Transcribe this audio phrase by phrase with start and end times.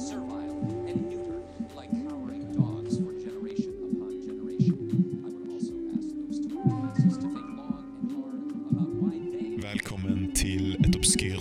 [0.00, 1.42] servile and neuter,
[1.74, 5.22] like cowering dogs for generation upon generation.
[5.24, 8.40] I would also ask those two audiences to think long and hard
[8.72, 9.56] about why they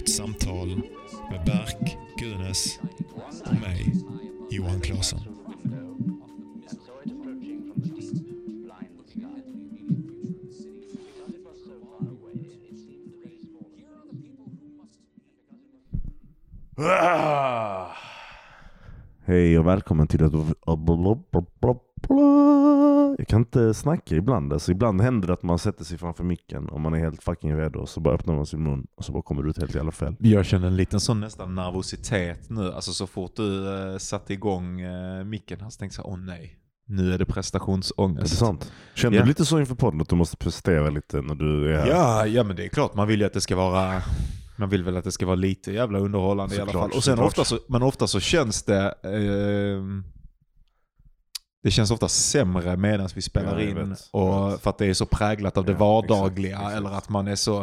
[0.07, 0.83] samtal
[1.45, 1.79] Berk,
[2.17, 2.79] Gunes
[19.49, 20.33] Hej och välkommen till ett...
[23.17, 24.53] Jag kan inte snacka ibland.
[24.53, 27.57] Alltså ibland händer det att man sätter sig framför micken och man är helt fucking
[27.57, 27.85] redo.
[27.85, 30.15] Så bara öppnar man sin mun och så bara kommer det ut helt jävla fel.
[30.19, 32.71] Jag känner en liten sån nästan nervositet nu.
[32.71, 36.55] Alltså så fort du uh, satte igång uh, micken här så tänkte jag åh nej.
[36.87, 38.19] Nu är det prestationsångest.
[38.19, 38.71] Är det sant?
[38.95, 39.23] Kände Ja.
[39.23, 41.87] du lite så inför podden att du måste prestera lite när du är här?
[41.87, 42.95] Ja, ja men det är klart.
[42.95, 44.01] Man vill ju att det ska vara...
[44.59, 46.97] Man vill väl att det ska vara lite jävla underhållande i alla Såklart, fall.
[46.97, 47.27] Och sen såklart.
[47.27, 48.91] ofta så, men ofta så känns det...
[49.03, 50.03] ehm,
[51.63, 53.89] det känns ofta sämre medan vi spelar Ja, in.
[53.89, 54.61] vet, och.
[54.61, 56.49] För att det är så präglat av det Ja, vardagliga.
[56.55, 56.77] exakt, exakt.
[56.77, 57.59] Eller att man är så...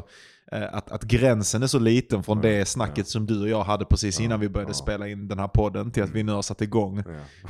[0.53, 3.65] eh, Att, att gränsen är så liten från Ja, det snacket som du och jag
[3.65, 4.75] hade precis innan vi började ja.
[4.75, 7.03] spela in den här podden till att vi nu har satt igång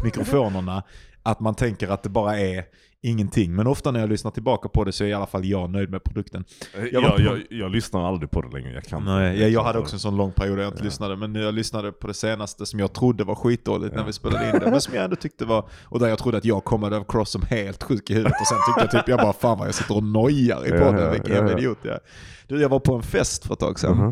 [0.05, 0.83] mikrofonerna.
[1.23, 2.65] Att man tänker att det bara är
[3.07, 3.55] ingenting.
[3.55, 5.91] Men ofta när jag lyssnar tillbaka på det så är i alla fall jag nöjd
[5.91, 6.45] med produkten.
[6.75, 8.73] Jag, Jag jag, på- jag, jag lyssnar aldrig på det längre.
[8.75, 10.09] Jag kan Nej, jag, jag hade också en så.
[10.09, 10.85] sån lång period där jag inte Ja.
[10.85, 11.17] lyssnade.
[11.17, 14.07] Men jag lyssnade på det senaste som jag trodde var skitdåligt när Ja.
[14.07, 14.71] vi spelade in det.
[14.71, 17.43] Men som jag ändå tyckte var, och där jag trodde att jag kom across som
[17.51, 18.41] helt sjuk i huvudet.
[18.41, 20.99] Och sen tyckte jag typ, jag bara fan vad jag sitter och nojar i podden.
[20.99, 22.01] ja, Vilken jävla idiot jag är.
[22.47, 23.97] Du, jag var på en fest för ett tag sedan.
[23.97, 24.09] Mhm.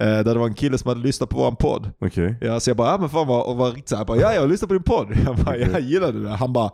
[0.00, 1.90] eh, Där det var en kille som hade lyssnat på våran podd.
[2.00, 2.36] Okej.
[2.40, 4.34] Ja, så jag bara, ja men fan vad, och var riktigt såhär, jag bara, ja
[4.34, 5.16] jag lyssnade på din podd.
[5.26, 6.30] Jag bara, jag gillade det.
[6.30, 6.70] Han bara,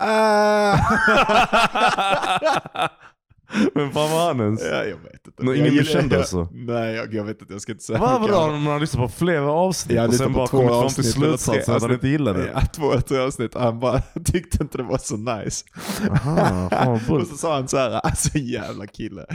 [0.00, 0.04] äh.
[3.74, 4.62] Men fan var han ens?
[4.62, 5.42] Ja, jag vet inte.
[5.42, 6.48] Jag ingen jag, alltså?
[6.52, 7.52] Nej, jag, jag vet inte.
[7.54, 10.14] Jag ska inte säga Vad bra om man har lyssnat på flera avsnitt Jag och
[10.14, 12.50] sen bara kommit fram till slutsatsen att han inte gillade det?
[12.54, 13.54] Ja, två eller tre avsnitt.
[13.54, 15.64] Han bara tyckte inte det var så nice.
[16.10, 19.26] Aha, fan Och så sa han så här, alltså jävla kille.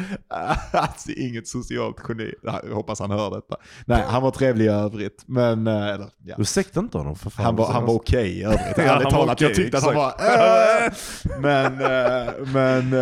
[0.72, 2.34] Alltså inget socialt geni.
[2.44, 3.56] Jag hoppas han hör detta.
[3.86, 5.24] Nej, han var trevlig i övrigt.
[5.26, 6.36] Men, eh, eller, ja.
[6.38, 7.46] Ursäkta inte honom för fan.
[7.46, 8.78] Han var, han var okej i övrigt.
[8.78, 10.10] Ja, Ärligt talat, jag okej, tyckte att han var...
[10.10, 11.26] exakt.
[11.26, 12.94] "Äh." Men, eh, men...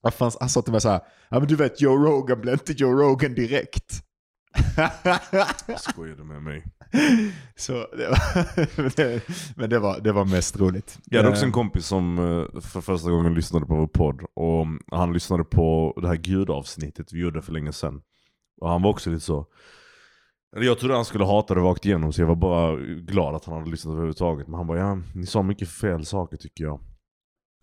[0.00, 2.52] Vad fan, han sa till mig så här, ja men du vet Joe Rogan blev
[2.54, 4.02] inte Joe Rogan direkt.
[5.78, 6.64] Skojar du med mig?
[7.56, 10.98] Så det var, men det var, det var mest roligt.
[11.04, 14.22] Jag hade också en Eh, kompis som eh, för första gången lyssnade på vår podd.
[14.34, 18.00] Och han lyssnade på det här gudavsnittet vi gjorde för länge sedan.
[18.60, 19.46] Och han var också lite så...
[20.56, 23.58] Jag trodde han skulle hata det rakt igenom så jag var bara glad att han
[23.58, 24.48] hade lyssnat överhuvudtaget.
[24.48, 26.80] Men han bara ja, ni sa mycket fel saker tycker jag.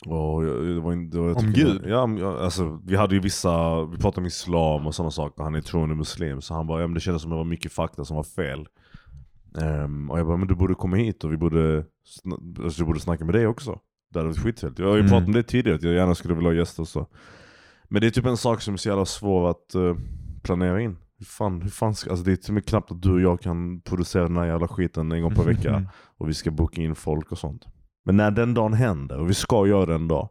[0.05, 1.81] Och jag- det var, det var, jag Om Gud?
[1.85, 5.43] Ja, jag- alltså vi hade ju vissa, vi pratade om islam och sådana saker.
[5.43, 6.41] Han är troende muslim.
[6.41, 8.67] Så han bara ja men det kändes som det var mycket fakta som var fel.
[9.61, 11.85] Ehm, och jag bara, men du borde komma hit och vi borde,
[12.63, 13.79] alltså, du borde snacka med dig också.
[14.13, 14.79] Det hade varit skitfett.
[14.79, 15.09] Jag har ju Mm.
[15.11, 17.07] pratat om det tidigare, att jag gärna skulle vilja ha gäster och så.
[17.83, 19.95] Men det är typ en sak som är så jävla svår att eh,
[20.43, 20.97] planera in.
[21.17, 23.21] Hur fan, hur fan ska, alltså det är till och med knappt att du och
[23.21, 25.83] jag kan producera den här jävla skiten en gång per vecka.
[26.17, 27.65] Och vi ska boka in folk och sånt.
[28.05, 30.29] Men när den dagen händer, och vi ska göra den dag.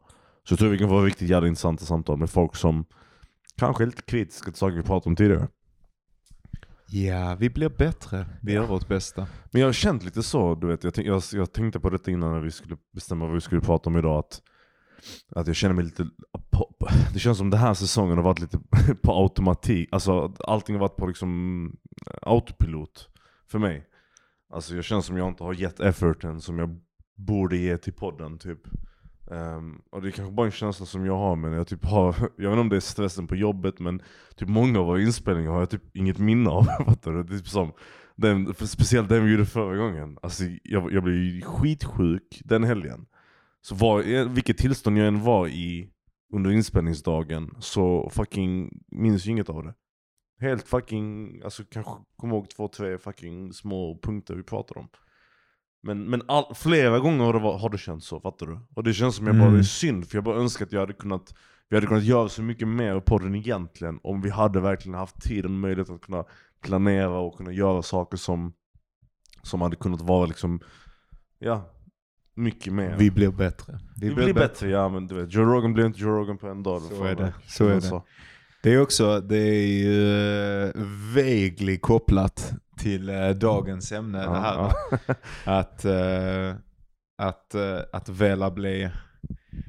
[0.49, 2.85] Så tror jag vi kan få riktigt jävla intressanta samtal med folk som
[3.57, 5.49] kanske är lite kritiska till saker vi pratade om tidigare.
[6.87, 8.27] Ja, vi blir bättre.
[8.43, 9.27] Vi gör vårt bästa.
[9.51, 12.11] Men jag har känt lite så, du vet, jag, tänk, jag, jag tänkte på detta
[12.11, 14.19] innan när vi skulle bestämma vad vi skulle prata om idag.
[14.19, 14.43] Att,
[15.35, 16.06] att jag känner mig lite,
[17.12, 18.59] det känns som den här säsongen har varit lite
[19.03, 19.89] på automatik.
[19.93, 21.77] Alltså allting har varit på liksom
[22.23, 23.09] autopilot
[23.51, 23.87] för mig.
[24.53, 26.81] Alltså jag känner som jag inte har gett efforten som jag
[27.14, 28.60] borde ge till podden typ.
[29.26, 32.06] Um, och det är kanske bara en känsla som jag har men jag typ har,
[32.36, 34.02] jag vet inte om det är stressen på jobbet men
[34.36, 36.64] typ många av våra inspelningar har jag typ inget minne av.
[36.86, 37.22] Fattar du?
[37.22, 37.72] Det är typ som
[38.16, 40.19] den, för speciellt den vi gjorde förra gången.
[40.22, 43.06] Alltså jag, jag blev ju skitsjuk den helgen.
[43.60, 45.91] Så var, eh, vilket tillstånd jag än var i
[46.32, 49.75] under inspelningsdagen så fucking minns jag inget av det.
[50.41, 54.88] Helt fucking, alltså kanske kommer ihåg två, tre fucking små punkter vi pratade om.
[55.86, 58.58] Men, men all, flera gånger har det, har det känts så, fattar du?
[58.75, 59.54] Och det känns som jag bara, Mm.
[59.54, 61.34] det är synd för jag bara önskar att jag hade kunnat
[61.69, 65.22] vi hade kunnat göra så mycket mer på den egentligen om vi hade verkligen haft
[65.22, 66.25] tid och möjlighet att kunna
[66.62, 68.52] planera och kunna göra saker som
[69.42, 70.60] Som hade kunnat vara liksom
[71.38, 71.70] Ja
[72.34, 73.78] Mycket mer Vi blir bättre.
[74.00, 76.62] Vi blir bättre, ja men du vet Joe Rogan blir inte Joe Rogan på en
[76.62, 78.02] dag Så är det, så är det.
[78.64, 80.72] Det är också, det är ju uh,
[81.14, 84.55] vaguely kopplat till eh, dagens ämne det här.
[84.55, 84.75] Ja?
[85.58, 86.55] Att, eh,
[87.19, 88.90] att, eh, att vilja bli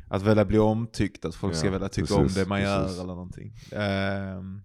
[0.10, 2.96] att vilja bli omtyckt, att folk ska Ja, vilja tycka precis, om det man precis.
[2.98, 3.54] gör eller någonting.
[3.72, 4.62] Ehm,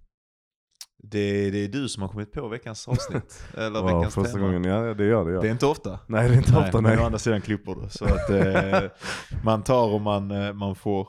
[1.02, 3.42] Det, det är du som har kommit på veckans avsnitt.
[3.56, 4.44] Eller Wow, veckans första tema.
[4.46, 5.32] gången, ja det gör det.
[5.32, 5.40] Ja.
[5.40, 5.98] Det är inte ofta.
[6.06, 7.04] Nej det är inte ofta men å nej.
[7.04, 7.88] andra sidan klipper du.
[7.90, 8.90] Så att eh,
[9.44, 11.08] man tar och man, eh, man får.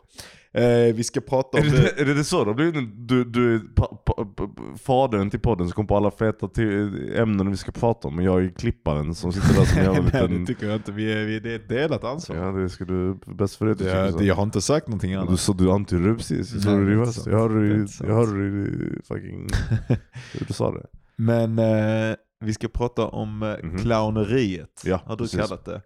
[0.54, 1.78] Eh, vi ska prata Är om det.
[1.96, 2.54] det, är det så då?
[2.54, 3.62] Blir det- Du, du är
[4.78, 8.16] fadern till podden som kommer på alla feta till ämnen vi ska prata om.
[8.16, 10.46] Men jag är klipparen som sitter där som en jävla Nej, det liten...
[10.46, 10.92] tycker jag inte.
[10.92, 12.36] Vi är, vi, det är ett delat ansvar.
[12.36, 15.12] Ja det ska du, bäst för det det, är- det, jag har inte sagt någonting
[15.12, 15.58] Du, annat.
[15.58, 17.32] du antydde det precis, jag hörde det det är.
[17.32, 19.48] Jag hörde Det är det jag hörde det fucking...
[20.48, 20.86] du sa det.
[21.16, 23.78] Men eh, vi ska prata om eh, Mhm.
[23.78, 24.82] clowneriet.
[24.86, 25.40] Ja, har du precis.
[25.40, 25.82] kallat det.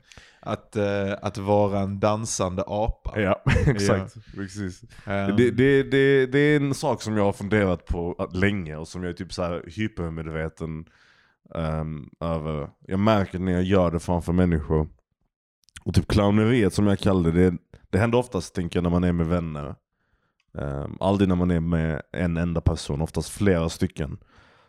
[0.46, 3.20] Att, eh, att vara en dansande apa.
[3.22, 4.16] Ja, exakt.
[4.36, 4.82] Precis.
[5.06, 8.88] Ehm, Det, det, det, det är en sak som jag har funderat på länge och
[8.88, 10.86] som jag är typ så här hypermedveten
[11.56, 12.70] ehm, över.
[12.88, 14.88] Jag märker när jag gör det framför människor.
[15.84, 17.58] Och typ clowneriet som jag kallar det, det,
[17.90, 19.76] det händer oftast tänker jag när man är med vänner.
[20.54, 24.18] Um, aldrig när man är med en enda person, oftast flera stycken.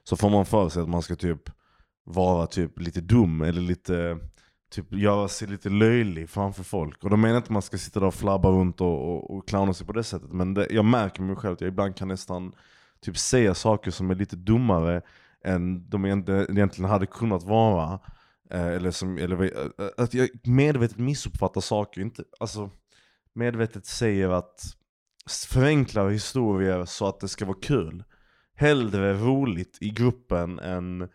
[0.04, 1.42] Så får man för sig att man ska typ
[2.04, 4.18] vara typ lite dum eller lite
[4.70, 7.04] typ göra sig lite löjlig framför folk.
[7.04, 9.36] Och då menar jag inte att man ska sitta där och flabba runt och, och,
[9.36, 10.32] och clowna sig på det sättet.
[10.32, 12.52] Men det, jag märker med mig själv att jag ibland kan nästan
[13.00, 15.02] typ säga saker som är lite dummare
[15.44, 18.00] än de egentligen hade kunnat vara.
[18.50, 22.00] Eh, eller som, eller, eh, eh, att jag medvetet missuppfattar saker.
[22.00, 22.70] Inte, alltså,
[23.34, 24.76] medvetet säger att
[25.48, 28.04] förenklar historier så att det ska vara kul.
[28.54, 31.08] Hellre roligt i gruppen än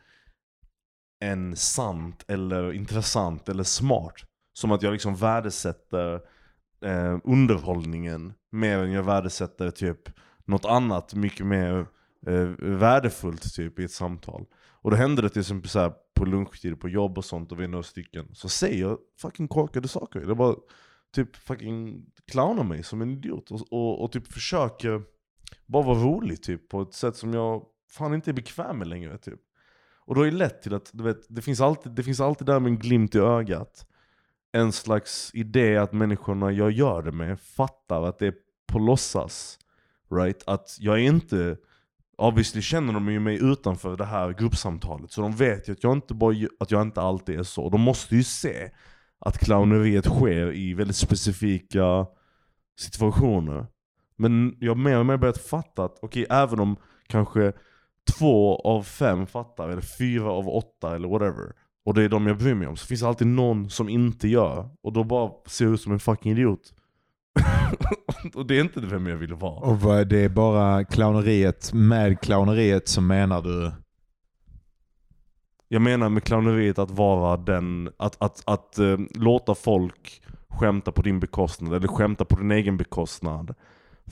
[1.21, 4.15] än sant eller intressant eller smart.
[4.53, 6.13] Som att jag liksom värdesätter
[6.85, 10.09] eh, underhållningen mer än jag värdesätter typ
[10.45, 11.85] något annat mycket mer
[12.27, 14.45] eh, värdefullt typ i ett samtal.
[14.81, 17.59] Och då händer det till exempel så här på lunchtid på jobb och sånt och
[17.59, 18.35] vi är några stycken.
[18.35, 20.19] Så säger jag fucking korkade saker.
[20.19, 20.55] Det bara
[21.15, 23.51] typ fucking clownar mig som en idiot.
[23.51, 25.01] Och, och, och typ försöker
[25.65, 29.17] bara vara rolig typ på ett sätt som jag fan inte är bekväm med längre
[29.17, 29.39] typ.
[30.05, 32.47] Och då är det lätt till att, du vet, det finns alltid, det finns alltid
[32.47, 33.85] där med en glimt i ögat.
[34.51, 38.33] En slags idé att människorna jag gör det med fattar att det är
[38.67, 39.59] på låtsas.
[40.11, 40.43] Right?
[40.47, 41.57] Att jag är inte,
[42.17, 45.11] obviously känner de ju mig utanför det här gruppsamtalet.
[45.11, 47.69] Så de vet ju att jag inte, bara, att jag inte alltid är så.
[47.69, 48.71] De måste ju se
[49.19, 52.05] att clowneriet sker i väldigt specifika
[52.79, 53.67] situationer.
[54.15, 56.77] Men jag har mer och mer börjat fatta att, okej även om
[57.07, 57.53] kanske
[58.17, 61.53] två av fem fattar, eller fyra av åtta eller whatever.
[61.85, 62.75] Och det är de jag bryr mig om.
[62.75, 64.69] Så finns det alltid någon som inte gör.
[64.83, 66.73] Och då bara ser jag ut som en fucking idiot.
[68.35, 69.59] och det är inte vem jag vill vara.
[69.59, 73.71] Och det är bara clowneriet, med clowneriet så menar du?
[75.67, 81.01] Jag menar med clowneriet att vara den, att, att, att eh, låta folk skämta på
[81.01, 83.55] din bekostnad, eller skämta på din egen bekostnad.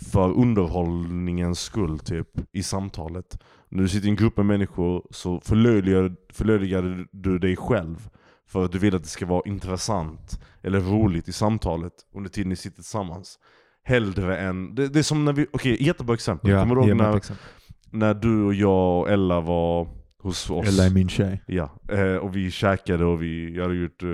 [0.02, 3.44] För underhållningens skull typ, i samtalet.
[3.70, 8.10] När du sitter i en grupp med människor så förlöjligar, förlöjligar du dig själv.
[8.48, 12.50] För att du vill att det ska vara intressant eller roligt i samtalet under tiden
[12.50, 13.40] ni sitter tillsammans.
[13.84, 16.52] Hellre än, det, det är som när vi, okej jättebra exempel.
[16.52, 17.22] Kommer du ihåg när,
[17.92, 19.88] när du och jag och Ella var
[20.30, 20.68] hos oss?
[20.68, 21.44] Ella är min tjej.
[21.48, 24.10] Ja, eh, och vi käkade och vi hade gjort, eh,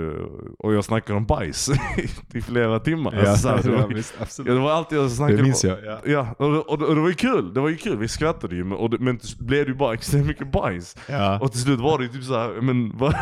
[0.58, 1.70] och jag snackade om bajs
[2.34, 3.14] i flera timmar.
[3.14, 5.70] Alltså, så här, det, var, visst, ja, det var alltid jag snackade Det minns om.
[5.70, 5.78] jag.
[5.84, 5.98] Ja.
[6.04, 8.08] Ja, och, det- och, det- och det var ju kul, det var ju kul, vi
[8.08, 10.96] skrattade ju men, och det, men så blev det ju bara extremt mycket bajs.
[11.08, 11.38] Ja.
[11.40, 13.14] Och till slut var det ju typ såhär, men vad,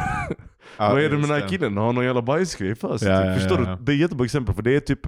[0.79, 1.77] vad är det med den här killen?
[1.77, 3.08] Har han någon jävla bajsgrej för sig?
[3.08, 3.27] Ja, typ?
[3.29, 3.77] ja, Förstår ja, ja.
[3.77, 3.84] du?
[3.84, 5.01] Det är ett jättebra exempel för det är typ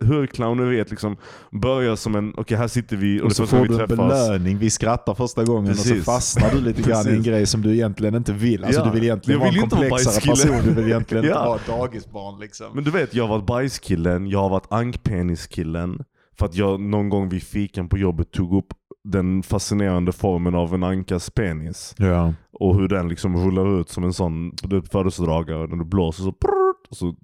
[0.00, 1.16] hur clowneriet liksom
[1.52, 4.58] börjar som en, okej här sitter vi och, Och så får vi du en belöning,
[4.58, 5.98] vi skrattar första gången och Precis.
[5.98, 8.64] så fastnar du lite grann i en grej som du egentligen inte vill.
[8.64, 8.84] Alltså Ja.
[8.86, 10.52] du vill egentligen Jag vill vara en inte vara komplexare bajskille.
[10.54, 11.58] person, du vill egentligen inte Ja.
[11.66, 12.66] vara dagisbarn liksom.
[12.74, 15.98] Men du vet, jag har varit bajskillen, jag har varit ankpeniskillen.
[16.38, 18.66] För att jag någon gång vid fikan på jobbet tog upp
[19.04, 21.94] den fascinerande formen av en ankas penis.
[21.98, 22.34] Ja.
[22.52, 26.22] Och hur den liksom rullar ut som en sån du vet, födelsedagar när du blåser
[26.22, 27.14] så prrrt, och så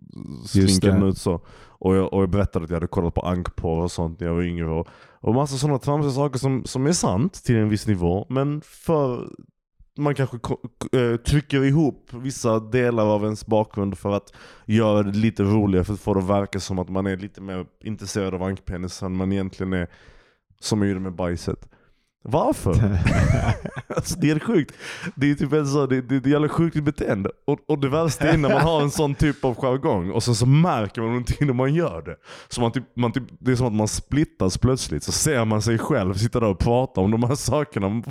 [0.47, 1.41] slinker den ut så.
[1.85, 4.35] Och jag, och jag berättade att jag hade kollat på ankporr och sånt när jag
[4.35, 4.71] var yngre.
[4.71, 4.89] Och,
[5.21, 8.27] och massa sådana tramsiga saker som, som är sant till en viss nivå.
[8.29, 9.29] Men för
[9.97, 10.37] man kanske
[10.93, 14.35] eh, trycker ihop vissa delar av ens bakgrund för att
[14.67, 17.41] göra det lite roligare för att få det att verka som att man är lite
[17.41, 19.89] mer intresserad av ankpenis än man egentligen är
[20.61, 21.69] som jag gjorde med bajset.
[22.27, 22.73] Varför?
[23.97, 24.75] alltså, det är sjukt.
[25.15, 27.31] Det är typ en så, det, det, det är jävla sjukt beteende.
[27.47, 30.35] Och, och det värsta är när man har en sån typ av jargong och sen
[30.35, 32.17] så märker man någonting när man gör det.
[32.49, 35.03] Så man typ, man typ, det är som att man splittas plötsligt.
[35.03, 37.89] Så ser man sig själv sitta där och prata om de här sakerna.
[37.89, 38.05] Man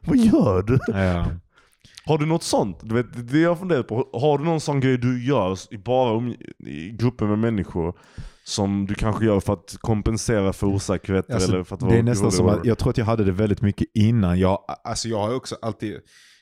[0.00, 0.78] Vad, gör du?
[0.86, 1.26] Ja.
[2.04, 2.78] Har du något sånt?
[2.82, 4.08] Du vet, det jag funderar på.
[4.12, 6.32] Har du någon sån grej du gör bara
[6.66, 7.94] i grupper med människor
[8.44, 12.02] som du kanske gör för att kompensera för osäkerheter Alltså, eller för att det är
[12.02, 14.38] nästan som att, jag tror att jag hade det väldigt mycket innan.
[14.38, 15.98] Jag, alltså jag har också alltid,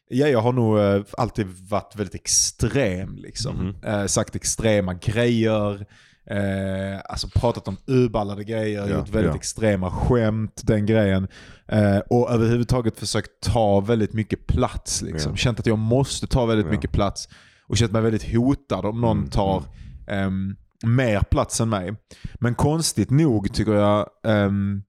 [0.09, 3.57] ja, jag har nog eh, alltid varit väldigt extrem liksom.
[3.57, 3.85] Mhm.
[3.85, 5.87] Eh, sagt extrema grejer,
[6.31, 9.37] eh, alltså pratat om urballade grejer, Ja, gjort väldigt ja.
[9.37, 11.29] extrema skämt, den grejen.
[11.69, 15.33] Eh, och överhuvudtaget försökt ta väldigt mycket plats liksom.
[15.33, 15.37] Ja.
[15.37, 17.29] Känt att jag måste ta väldigt mycket plats.
[17.67, 19.63] Och känt mig väldigt hotad om någon Mm, tar
[20.07, 21.95] ehm, mer plats än mig.
[22.35, 24.83] Men konstigt nog tycker jag ehm,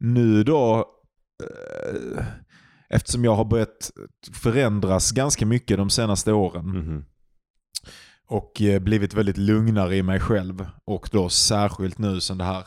[0.00, 0.78] nu då,
[1.42, 2.24] eh,
[2.88, 3.90] eftersom jag har börjat
[4.32, 7.04] förändras ganska mycket de senaste åren Mhm.
[8.26, 12.66] och eh, blivit väldigt lugnare i mig själv och då särskilt nu sen det här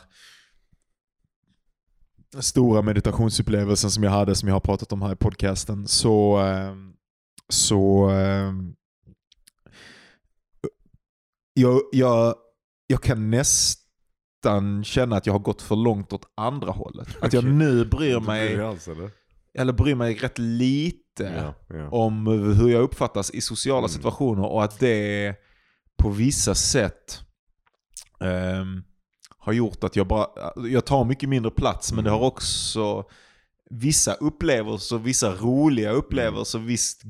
[2.40, 6.92] stora meditationsupplevelsen som jag hade som jag har pratat om här i podcasten så ehm,
[7.48, 8.74] så ehm,
[11.54, 12.34] jag, jag,
[12.86, 17.08] jag kan nästan känna att jag har gått för långt åt andra hållet.
[17.20, 19.10] Att jag nu bryr mig, alls, eller?
[19.58, 21.88] eller bryr mig rätt lite Ja, ja.
[21.90, 23.88] om hur jag uppfattas i sociala Mm.
[23.88, 25.34] situationer och att det
[25.98, 27.20] på vissa sätt
[28.20, 28.82] ehm,
[29.38, 30.26] har gjort att jag bara,
[30.68, 32.20] jag tar mycket mindre plats men det Mm.
[32.20, 33.04] har också
[33.70, 37.02] vissa upplevelser, vissa roliga upplevelser, visst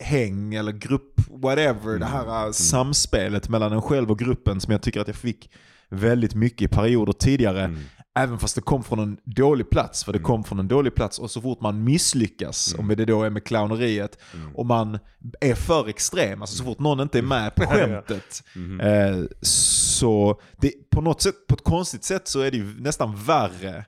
[0.00, 1.98] grupphäng eller grupp whatever.
[1.98, 5.50] Det här äh, samspelet mellan en själv och gruppen som jag tycker att jag fick
[5.88, 7.64] väldigt mycket i perioder tidigare.
[7.64, 7.80] Mm.
[8.18, 10.04] Även fast det kom från en dålig plats.
[10.04, 13.22] För det kom från en dålig plats och så fort man misslyckas, om det då
[13.22, 14.18] är med clowneriet,
[14.54, 14.98] och man
[15.40, 18.42] är för extrem, alltså så fort någon inte är med på skämtet.
[18.54, 18.80] Mhm.
[18.80, 23.16] eh, så det, på något sätt, på ett konstigt sätt så är det ju nästan
[23.16, 23.84] värre.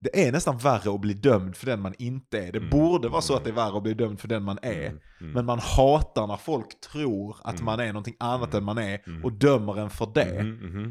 [0.00, 2.52] Det är nästan värre att bli dömd för den man inte är.
[2.52, 4.86] Det borde vara så att det är värre att bli dömd för den man är.
[4.86, 5.32] Mm.
[5.32, 9.32] Men man hatar när folk tror att man är någonting annat än man är och
[9.32, 10.42] dömer en för det.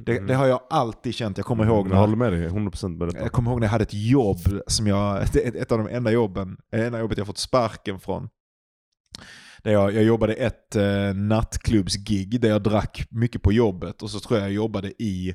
[0.05, 1.37] Det, det har jag alltid känt.
[1.37, 3.19] Jag kommer ihåg Jag när, håller med dig 100% med detta.
[3.19, 6.57] jag kommer ihåg när jag hade ett jobb som jag, ett av de enda jobben,
[6.71, 8.29] enda jobbet jag fått sparken från.
[9.63, 14.19] Där jag, jag jobbade ett eh, nattklubbsgig där jag drack mycket på jobbet och så
[14.19, 15.33] tror jag jag jobbade i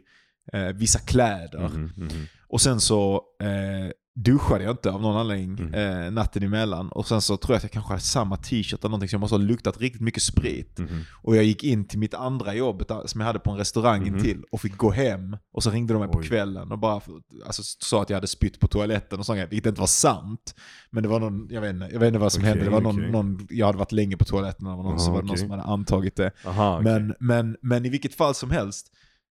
[0.53, 1.69] eh, vissa kläder.
[1.69, 2.27] Mhm, mhm.
[2.49, 5.75] Och sen så eh, duschade jag inte av någon anledning Mm.
[6.05, 6.89] eh, natten emellan.
[6.89, 9.21] Och sen så tror jag att jag kanske hade samma t-shirt eller någonting så jag
[9.21, 10.79] måste ha luktat riktigt mycket sprit.
[10.79, 11.01] Mhm.
[11.23, 14.21] Och jag gick in till mitt andra jobb som jag hade på en restaurang Mhm.
[14.23, 15.37] till och fick gå hem.
[15.53, 16.27] Och så ringde de mig på Oj.
[16.29, 17.01] kvällen och bara
[17.47, 20.55] alltså, sa att jag hade spytt på toaletten och sånt, vilket inte var sant.
[20.91, 22.65] Men det var någon, jag vet inte, jag vet inte vad som Okej, hände.
[22.65, 23.11] Det var någon, okej.
[23.11, 25.29] någon, jag hade varit länge på toaletten och det var någon, Aha, så var det
[25.29, 26.31] någon som hade antagit det.
[26.47, 26.81] Aha.
[26.81, 28.87] Men, men, men i vilket fall som helst.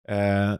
[0.09, 0.55] Eh,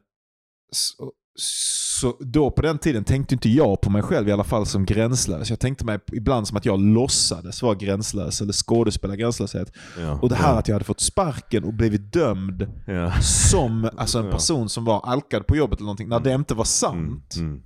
[0.73, 4.67] så, så då på den tiden tänkte inte jag på mig själv i alla fall
[4.67, 5.51] som gränslös.
[5.51, 9.73] Jag tänkte mig ibland som att jag låtsades vara gränslös eller skådespela gränslöshet.
[9.99, 10.19] ja.
[10.23, 10.59] Och det här ja.
[10.59, 13.13] att jag hade fått sparken och blivit dömd Ja.
[13.23, 16.65] som alltså en person som var alkad på jobbet eller någonting, när det inte var
[16.65, 17.37] sant.
[17.37, 17.63] Mm, mm.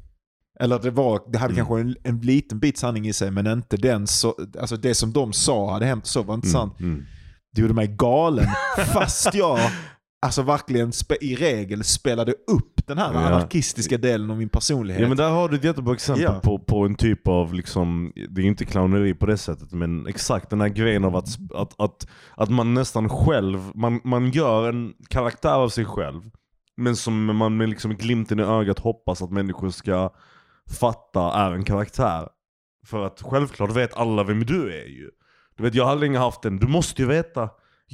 [0.61, 1.67] Eller det, var, det hade Mm.
[1.67, 5.13] kanske en, en liten bit sanning i sig, men inte den så, alltså det som
[5.13, 6.81] de sa hade hänt så var inte sant.
[6.81, 7.05] Mm, mm.
[7.55, 8.47] Det gjorde mig galen.
[8.93, 9.59] Fast jag
[10.27, 13.21] alltså verkligen i regel spelade upp den här Ja.
[13.29, 15.03] anarkistiska delen av min personlighet.
[15.03, 16.41] Ja men där har du ett jättebra exempel Ja.
[16.43, 20.07] på, på en typ av, liksom, det är ju inte clowneri på det sättet, men
[20.07, 22.07] exakt den här grejen av att, att, att,
[22.37, 26.23] att man nästan själv, man, man gör en karaktär av sig själv,
[26.77, 30.11] men som man med liksom glimten i ögat hoppas att människor ska
[30.81, 32.29] fatta är en karaktär.
[32.87, 35.11] För att självklart vet alla vem du är ju.
[35.57, 37.49] Du vet jag har länge haft en, du måste ju veta,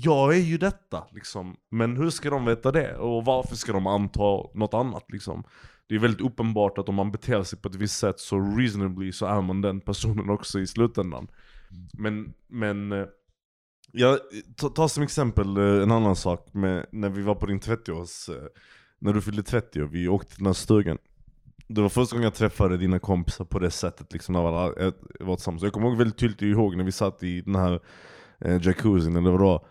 [0.05, 1.57] jag är ju detta liksom.
[1.71, 2.97] Men hur ska de veta det?
[2.97, 4.23] Och varför ska de anta
[4.55, 5.45] något annat liksom?
[5.88, 9.12] Det är väldigt uppenbart att om man beter sig på ett visst sätt så reasonably
[9.12, 11.28] så är man den personen också i slutändan.
[11.99, 13.07] Men, men eh,
[13.93, 14.19] jag,
[14.57, 18.28] ta, ta som exempel eh, en annan sak med när vi var på din 30-års,
[18.28, 18.47] eh,
[18.99, 20.99] när du fyllde 30 och vi åkte till den här stugan.
[21.69, 24.93] Det var första gången jag träffade dina kompisar på det sättet, liksom när vi alla
[25.21, 25.62] var tillsammans.
[25.62, 27.81] Jag kommer ihåg väldigt tydligt ihåg när vi satt i den här
[28.40, 29.67] eh, jacuzzin eller vad det var.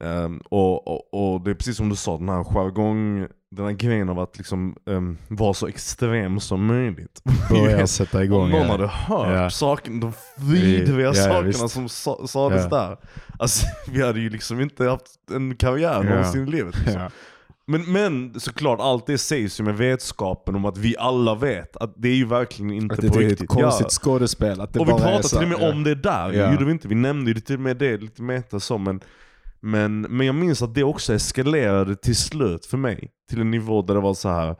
[0.00, 3.72] Ehm, och, och, och det är precis som du sa, den här jargong, den här
[3.72, 7.22] grejen av att liksom um, vara så extrem som möjligt.
[7.50, 8.42] Börjar sätta igång.
[8.42, 8.70] Om någon ja.
[8.72, 9.50] hade hört Ja.
[9.50, 11.70] saken, de vidriga Ja, ja, sakerna visst.
[11.70, 12.78] som sa, sades Ja.
[12.78, 12.96] där.
[13.38, 16.10] Alltså vi hade ju liksom inte haft en karriär Ja.
[16.10, 16.74] någonsin i livet.
[16.78, 17.00] Liksom.
[17.02, 17.10] Ja.
[17.66, 21.94] Men, men såklart, allt det sägs ju med vetskapen om att vi alla vet att
[21.96, 23.48] det är ju verkligen inte Att det på är ett riktigt.
[23.48, 23.90] konstigt Ja.
[24.02, 24.60] skådespel.
[24.60, 25.72] Att det Och vi bara är pratade till och med ja.
[25.72, 26.46] om det där, Ja.
[26.46, 26.88] det gjorde vi inte?
[26.88, 29.00] Vi nämnde ju till och med det lite meta så men,
[29.60, 33.10] men, men jag minns att det också eskalerade till slut för mig.
[33.28, 34.56] Till en nivå där det var så här.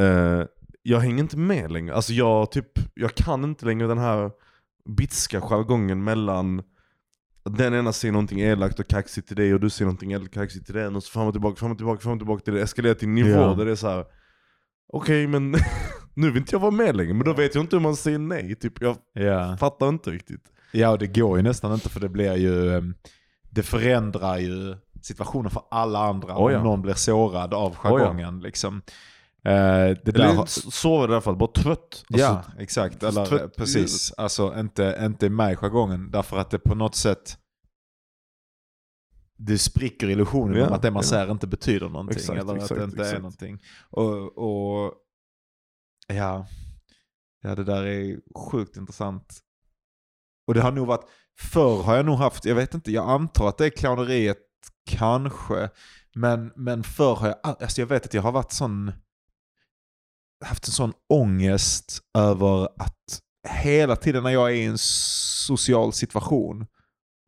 [0.00, 0.46] eh,
[0.82, 1.94] jag hänger inte med längre.
[1.94, 4.30] Alltså jag, typ, jag kan inte längre den här
[4.96, 6.62] bitska jargongen mellan
[7.50, 10.34] den ena säger någonting elakt och kaxigt till dig och du säger någonting elakt och
[10.34, 12.54] kaxigt till den och så fram och tillbaka, fram och tillbaka, fram och tillbaka till
[12.54, 13.54] det eskalerar till en nivå Ja.
[13.54, 14.04] där det är så här.
[14.92, 15.54] okej men
[16.14, 18.18] nu vill inte jag vara med längre, men då vet jag inte hur man säger
[18.18, 18.54] nej.
[18.54, 19.56] Typ, jag Ja.
[19.60, 20.42] fattar inte riktigt.
[20.72, 22.82] Ja, och det går ju nästan inte för det blir ju...
[23.58, 26.58] Det förändrar ju situationen för alla andra Oh ja.
[26.58, 27.78] om någon blir sårad av ja.
[27.90, 28.40] jargongen.
[28.40, 28.82] Liksom.
[29.44, 32.04] Eh, det där Eller har- s- sover i alla fall, bara trött.
[32.08, 33.02] Alltså, ja, exakt.
[33.02, 34.12] Eller trött- precis.
[34.12, 36.10] Alltså inte, inte med i jargongen.
[36.10, 37.38] Därför att det på något sätt...
[39.36, 41.08] Det spricker illusionen Ja, om att det man ja.
[41.08, 42.16] säger inte betyder någonting.
[42.16, 43.22] Exakt, eller exakt, att det inte är exakt.
[43.22, 43.62] någonting.
[43.90, 44.94] Och, och
[46.06, 46.46] ja,
[47.42, 49.40] ja, det där är sjukt intressant.
[50.46, 51.04] Och det har nog varit,
[51.40, 54.38] förr har jag nog haft, jag vet inte, jag antar att det är clowneriet
[54.90, 55.70] kanske.
[56.14, 58.92] Men, men förr har jag, alltså jag vet att jag har varit sån,
[60.44, 66.66] haft en sån ångest över att hela tiden när jag är i en social situation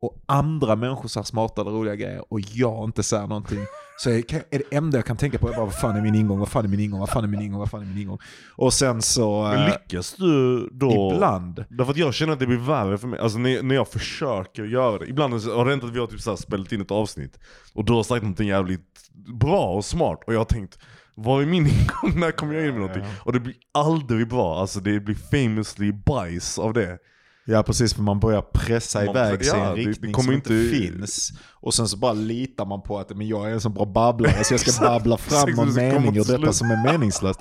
[0.01, 3.59] och andra människor säger smarta eller roliga grejer och jag inte säger någonting.
[3.97, 6.39] Så är, det enda jag kan tänka på är bara vad fan är min ingång,
[6.39, 8.17] vad fan är min ingång, vad fan är min ingång, vad fan är min ingång.
[8.55, 9.43] Och sen så...
[9.43, 11.11] Men eh, lyckas du då?
[11.13, 11.65] Ibland.
[11.69, 14.63] Därför att jag känner att det blir värre för mig, alltså när, när jag försöker
[14.63, 15.07] göra det.
[15.07, 17.39] Ibland har det hänt att vi har typ så spelat in ett avsnitt
[17.73, 20.79] och du har sagt någonting jävligt bra och smart och jag har tänkt
[21.15, 21.67] vad är min
[22.03, 22.19] ingång?
[22.19, 23.03] När kommer jag in med någonting?
[23.23, 26.97] Och det blir aldrig bra, alltså det blir famously bajs av det.
[27.45, 30.13] Ja precis, för man börjar pressa Man- iväg sig i ja, en det- det riktning
[30.15, 31.31] som inte- finns.
[31.49, 34.43] Och sen så bara litar man på att men jag är en så bra babblare
[34.43, 37.39] så jag ska babbla fram någon mening ur detta som är meningslöst.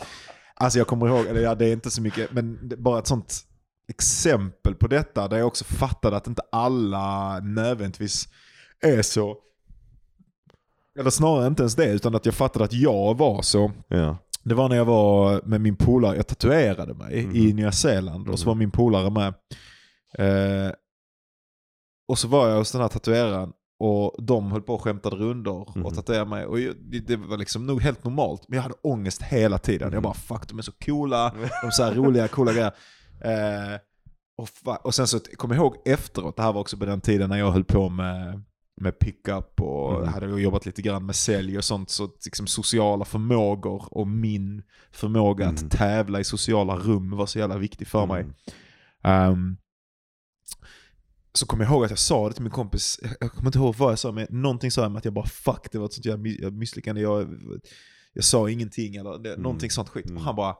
[0.55, 3.41] Alltså jag kommer ihåg, eller ja, det är inte så mycket, men bara ett sånt
[3.89, 8.29] exempel på detta där jag också fattade att inte alla nödvändigtvis
[8.81, 9.37] är så.
[10.99, 13.73] Eller snarare inte ens det, utan att jag fattade att jag var så.
[13.89, 14.17] Ja.
[14.43, 17.37] Det var när jag var med min polare, jag tatuerade mig Mhm.
[17.37, 19.35] i Nya Zeeland och så var min polare med.
[20.19, 20.73] Eh,
[22.09, 25.73] och så var jag hos den här tatueraren och de höll på och skämtade rundor
[25.75, 25.87] Mhm.
[25.87, 26.47] och tatuerade mig.
[26.47, 26.75] Och jag,
[27.07, 29.89] det, var liksom nog helt normalt, men jag hade ångest hela tiden.
[29.89, 29.95] Mhm.
[29.95, 32.73] Jag bara fuck, de är så coola, de är så här roliga, coola grejer.
[33.25, 33.79] Eh,
[34.37, 34.49] och,
[34.87, 37.37] och sen så kommer jag ihåg efteråt, det här var också på den tiden när
[37.39, 38.43] jag höll på med
[38.81, 40.09] med pickup och Mm.
[40.15, 41.91] hade jobbat lite grann med sälj och sånt.
[41.91, 45.55] Så liksom sociala förmågor och min förmåga Mm.
[45.55, 48.27] att tävla i sociala rum var så jävla viktig för mig.
[49.03, 49.57] Mm.
[51.33, 53.75] Så kommer jag ihåg att jag sa det till min kompis, jag- kommer inte ihåg
[53.77, 55.93] vad jag sa, men någonting sa jag med att jag bara fuck, det var ett
[55.93, 57.01] sånt jävla mi- misslyckande.
[57.01, 57.29] Jag,
[58.15, 59.43] jag sa ingenting eller det, Mm.
[59.43, 60.05] någonting sånt skit.
[60.07, 60.17] Mm.
[60.17, 60.55] Och han bara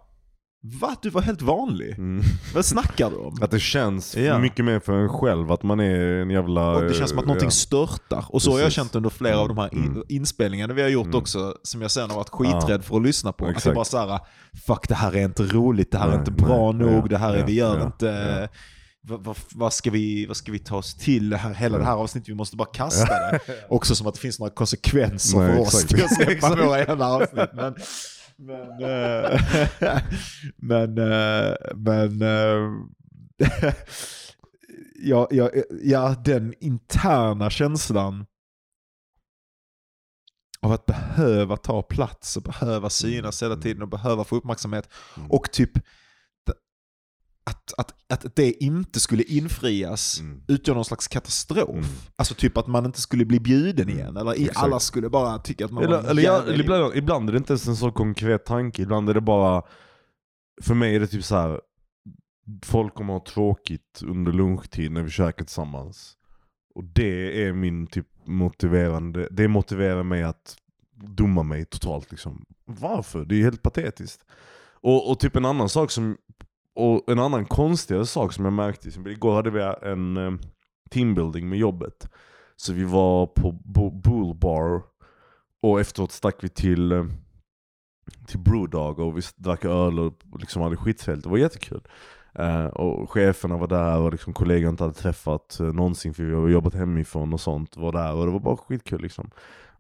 [0.81, 0.97] Va?
[1.03, 1.91] Du var helt vanlig?
[1.99, 2.23] Mm.
[2.55, 3.39] Vad snackar du om?
[3.43, 4.39] Att det känns Ja.
[4.39, 6.71] mycket mer för en själv att man är en jävla...
[6.77, 7.51] Och det känns som att någonting ja.
[7.51, 8.25] störtar.
[8.29, 8.77] Och så har jag Precis.
[8.77, 10.03] känt under flera av de här in- Mm.
[10.09, 11.17] inspelningarna vi har gjort Mm.
[11.19, 13.45] också, som jag sen har varit skiträdd för att lyssna på.
[13.45, 13.75] Att jag Exakt.
[13.75, 14.21] bara såhär,
[14.67, 17.09] fuck det här är inte roligt, det här är Nej, inte bra nej, nog, ja,
[17.09, 18.49] det här är, ja, vi gör ja, inte...
[19.03, 21.35] Vad, vad, ska vi, vad ska vi ta oss till?
[21.35, 23.41] Hela det här avsnittet, vi måste bara kasta det.
[23.69, 27.09] Också som att det finns några konsekvenser Nej, för oss till att släppa våra jävla
[27.09, 27.51] avsnitt.
[27.53, 27.75] Men,
[28.37, 29.41] men, eh,
[30.57, 32.23] men, eh, men
[33.63, 33.75] eh,
[34.95, 35.51] ja, ja,
[35.83, 38.27] ja, den interna känslan
[40.63, 44.89] av att behöva ta plats och behöva synas hela tiden och behöva få uppmärksamhet.
[45.17, 45.31] Mm.
[45.31, 45.71] Och typ
[47.45, 50.43] att, att, att det inte skulle infrias Mm.
[50.49, 51.69] utgör någon slags katastrof.
[51.71, 51.85] Mm.
[52.17, 54.17] Alltså typ att man inte skulle bli bjuden igen.
[54.17, 54.57] Eller Exakt.
[54.59, 56.55] alla skulle bara tycka att man var Eller, en eller, ja, jävel.
[56.55, 59.63] eller ibland, ibland är det inte ens en så konkret tanke, ibland är det bara
[60.63, 61.61] För mig är det typ så här.
[62.65, 66.17] Folk kommer ha tråkigt under lunchtid när vi käkar tillsammans
[66.75, 70.57] Och det är min typ motiverande, det motiverar mig att
[70.95, 73.25] dumma mig totalt liksom Varför?
[73.25, 74.25] Det är helt patetiskt
[74.83, 76.17] Och, och typ en annan sak som
[76.81, 80.33] och en annan konstigare sak som jag märkte, som igår hade vi en eh,
[80.91, 82.09] teambuilding med jobbet
[82.57, 83.53] Så vi var på
[83.91, 84.83] Bull Bar
[85.63, 87.05] och efteråt stack vi till, eh,
[88.27, 91.23] till Brewdog och vi drack öl och liksom hade skitfält.
[91.23, 91.81] Det var jättekul.
[92.35, 96.23] Eh, och cheferna var där och liksom kollegor jag inte hade träffat uh, någonsin för
[96.23, 99.31] vi har jobbat hemifrån och sånt var där och det var bara skitkul liksom.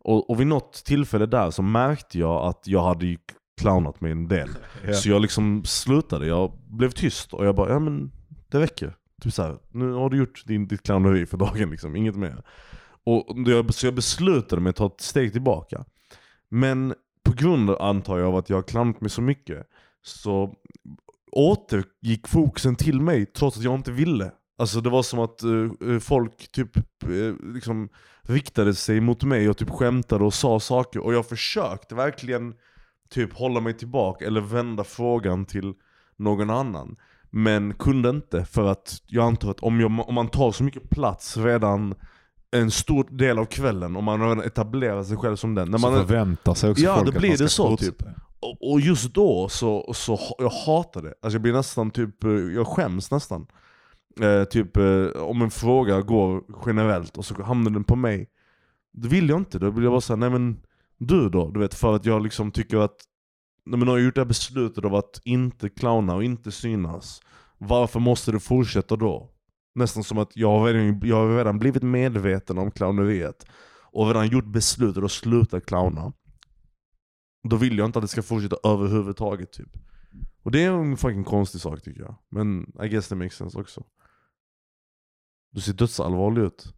[0.02, 3.06] Och, och vid något tillfälle där så märkte jag att jag hade
[3.60, 4.48] clownat mig en del.
[4.86, 4.92] Ja.
[4.92, 8.12] Så jag liksom slutade, jag blev tyst och jag bara, ja men
[8.48, 8.96] det räcker.
[9.22, 12.42] Typ så här, nu har du gjort din, ditt clowneri för dagen liksom, inget mer.
[13.04, 15.84] Och jag, så jag beslutade mig att ta ett steg tillbaka.
[16.48, 16.94] Men
[17.24, 19.66] på grund antar jag av att jag har clownat mig så mycket
[20.02, 20.54] så
[21.32, 24.32] återgick fokusen till mig trots att jag inte ville.
[24.58, 27.88] Alltså det var som att eh, folk typ eh, liksom
[28.22, 32.54] riktade sig mot mig och typ skämtade och sa saker och jag försökte verkligen
[33.10, 35.74] typ hålla mig tillbaka eller vända frågan till
[36.16, 36.96] någon annan.
[37.30, 40.90] Men kunde inte för att jag antar att om, jag, om man tar så mycket
[40.90, 41.94] plats redan
[42.50, 45.70] en stor del av kvällen och man har redan etablerat sig själv som den.
[45.70, 47.68] När Så man, förväntar sig också Ja, folk det att blir man ska det så,
[47.70, 48.04] fortsätta.
[48.40, 51.14] och, och just då så, så jag hatar det.
[51.22, 53.46] Alltså jag blir nästan typ, eh, jag skäms nästan.
[54.20, 58.28] Eh, typ eh, om en fråga går generellt och så hamnar den på mig.
[58.92, 60.60] Då vill jag inte, då vill jag bara säga nej men
[61.00, 61.50] du då?
[61.50, 62.96] Du vet, för att jag liksom tycker att
[63.64, 67.20] nej, men har jag gjort det här beslutet av att inte clowna och inte synas.
[67.58, 69.30] Varför måste det fortsätta då?
[69.74, 73.46] Nästan som att jag har redan, jag har redan blivit medveten om clowneriet.
[73.92, 76.12] Och redan gjort beslutet att sluta clowna.
[77.48, 79.76] Då vill jag inte att det ska fortsätta överhuvudtaget typ.
[80.42, 82.16] Och det är en fucking konstig sak tycker jag.
[82.28, 83.84] Men I guess det makes sense också.
[85.52, 86.74] Du ser dödsallvarlig ut.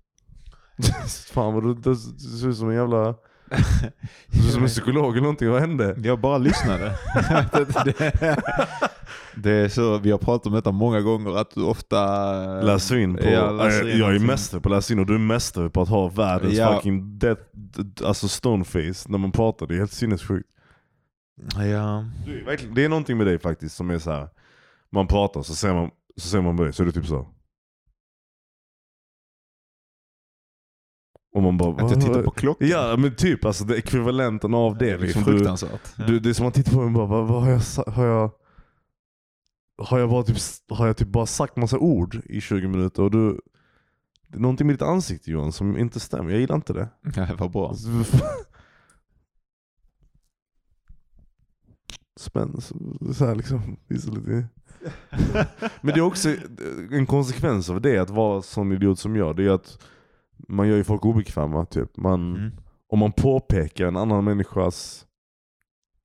[1.33, 3.15] Fan vad du, du, du ser ut som en jävla...
[4.27, 5.97] Du som en psykolog eller någonting, vad hände?
[6.03, 6.85] Jag bara lyssnade.
[7.85, 8.43] det,
[9.35, 12.35] det är så, vi har pratat om detta många gånger, att du ofta...
[12.63, 13.29] Läser in på...
[13.29, 15.83] Ja, läser in jag är mästare på att läsa in och du är mästare på
[15.83, 16.75] att ha världens Ja.
[16.75, 17.43] fucking death,
[18.05, 19.67] alltså stoneface när man pratar.
[19.67, 20.49] Det är helt sinnessjukt.
[21.73, 22.05] Ja.
[22.27, 24.29] Du Det är någonting med dig faktiskt som är så här.
[24.93, 27.29] Man pratar så ser man, så ser man på dig så är det typ så.
[31.33, 31.85] Och man bara...
[31.85, 32.69] Att jag tittar "Vad- på klockan.
[32.69, 34.85] Ja men typ alltså det ekvivalenten av det.
[34.85, 35.97] det är liksom, du, fruktansvärt.
[36.07, 37.61] du, det är som att titta på mig och bara, vad, vad har jag
[37.93, 38.31] har jag...
[39.83, 40.37] Har jag, bara typ,
[40.69, 43.41] har jag typ bara sagt massa ord i 20 minuter och du...
[44.29, 46.89] Det är någonting med ditt ansikte Johan som inte stämmer, jag gillar inte det.
[47.17, 47.75] Ja, det var bra.
[52.17, 52.75] Spänn, så,
[53.15, 54.47] så här liksom, visa lite.
[55.81, 56.29] Men det är också
[56.91, 59.37] en konsekvens av det, att vara sån idiot som jag.
[59.37, 59.79] Det är att
[60.49, 61.65] man gör ju folk obekväma.
[61.67, 61.97] Typ.
[61.97, 62.51] Man, Mm.
[62.89, 65.07] Om man påpekar en annan människas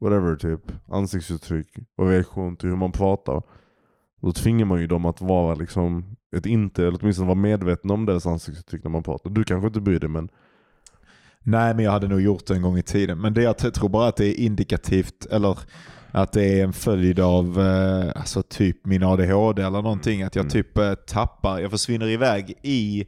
[0.01, 3.43] whatever typ, ansiktsuttryck och reaktion till hur man pratar.
[4.21, 8.05] Då tvingar man ju dem att vara liksom ett inte, eller åtminstone vara medveten om
[8.05, 9.29] deras ansiktsuttryck när man pratar.
[9.29, 10.29] Du kanske inte bryr dig men
[11.39, 13.21] Nej, men jag hade nog gjort det en gång i tiden.
[13.21, 15.57] Men det jag tror bara att det är indikativt, eller
[16.11, 20.23] att det är en följd av eh, alltså typ min ADHD eller någonting.
[20.23, 20.49] Att jag Mm.
[20.51, 23.05] typ eh, tappar, jag försvinner iväg i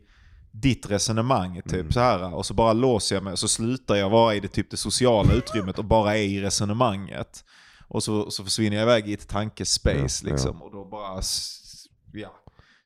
[0.52, 1.62] ditt resonemang.
[1.62, 1.92] Typ Mm.
[1.92, 4.48] så här Och så bara låser jag mig och så slutar jag vara i det,
[4.48, 7.44] typ det sociala utrymmet och bara är i resonemanget.
[7.88, 10.62] Och så, så försvinner jag iväg i ett tankespace Ja, liksom.
[10.62, 11.22] Och då bara,
[12.14, 12.36] ja.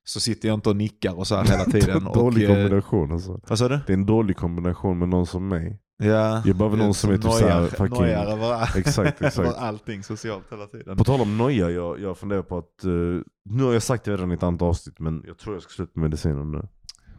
[0.06, 2.08] Så sitter jag inte och nickar och så här hela tiden.
[2.08, 3.40] och, dålig eh, kombination alltså.
[3.48, 3.80] Vad sa du?
[3.88, 5.80] Det är en dålig kombination med någon som mig.
[5.98, 9.58] Ja, Jag behöver någon som är typ såhär fucking- nojar över, Exakt, exakt.
[9.58, 10.98] allting socialt hela tiden.
[10.98, 12.90] På tal om noja, jag, jag funderar på att, eh,
[13.50, 15.72] nu har jag sagt det redan i ett antal avsnitt men jag tror jag ska
[15.72, 16.68] sluta med medicinen nu.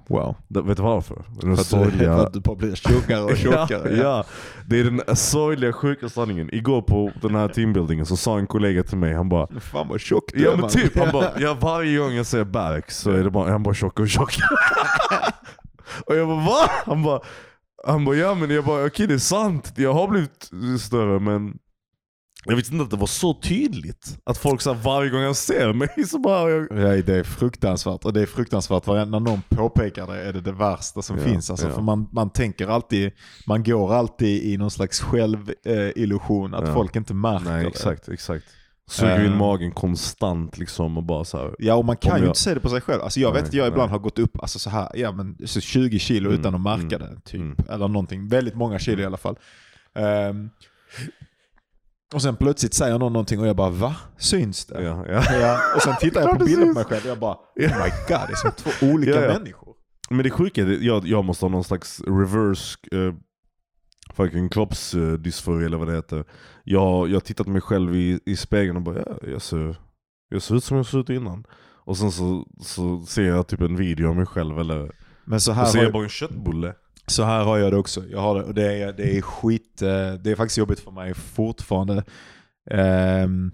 [0.08, 0.36] Wow.
[0.48, 1.24] Det, vet du varför?
[1.40, 2.16] Den För att, du, sorgliga...
[2.16, 3.96] för att du bara blir tjockare och tjockare.
[3.96, 4.24] ja, ja,
[4.66, 6.54] det är den sorgliga sjuka sanningen.
[6.54, 10.00] Igår på den här teambuildingen så sa en kollega till mig, han bara Fan vad
[10.00, 10.70] tjock du Ja är, men man.
[10.70, 13.74] typ, han bara, ja, varje gång jag säger Barracks så är det bara, han bara
[13.74, 14.48] tjockare och tjockare.
[16.06, 16.70] och jag bara va?
[16.86, 17.20] Han bara,
[17.86, 21.58] han bara ja men jag bara okej det är sant, jag har blivit större men
[22.44, 24.18] jag visste inte att det var så tydligt.
[24.24, 27.22] Att folk så här, varje gång jag ser mig så bara, jag, Ja, det är
[27.24, 28.04] fruktansvärt.
[28.04, 31.50] Och det är fruktansvärt när någon påpekar det är det det värsta som Ja, finns.
[31.50, 31.74] Alltså, ja.
[31.74, 33.12] För man, man tänker alltid,
[33.46, 36.74] man går alltid i någon slags självillusion att Ja.
[36.74, 37.68] folk inte märker nej det.
[37.68, 38.44] exakt, exakt.
[38.86, 39.38] Suger in Eh.
[39.38, 41.54] magen konstant liksom och bara så här.
[41.58, 43.02] Ja och man kan ju jag- inte se det på sig själv.
[43.02, 43.98] Alltså jag vet Nej, att jag ibland nej.
[43.98, 46.96] har gått upp alltså så här, ja, men, så 20 kilo Mm, utan att märka
[46.96, 47.20] mm, det.
[47.24, 47.40] Typ.
[47.40, 47.56] mm.
[47.68, 48.28] Eller någonting.
[48.28, 49.36] Väldigt många kilo i alla fall.
[49.94, 50.50] Ehm,
[52.14, 53.96] och sen plötsligt säger någon någonting och jag bara va?
[54.18, 54.82] Syns det?
[54.82, 55.22] Ja, ja.
[55.40, 57.38] Ja, och sen tittar jag Ja, på bilder på mig själv och jag bara oh
[57.56, 59.32] my god, det är som två olika Ja, ja.
[59.38, 59.74] människor.
[60.10, 63.14] Men det sjuka är att jag, jag måste ha någon slags reverse uh,
[64.14, 66.24] fucking kroppsdysfori eller vad det heter.
[66.64, 69.76] Jag, jag har tittat mig själv i, i spegeln och bara ja, jag, ser,
[70.28, 71.44] jag ser ut som jag såg ut innan.
[71.86, 74.90] Och sen så, så ser jag typ en video av mig själv eller
[75.24, 76.74] Men så och här, ser har jag jag, bara en köttbulle.
[77.06, 78.04] Så här har jag det också.
[78.06, 80.90] Jag har det, och det, är, det är skit, eh, det är faktiskt jobbigt för
[80.90, 82.04] mig fortfarande.
[82.70, 83.52] Ehm,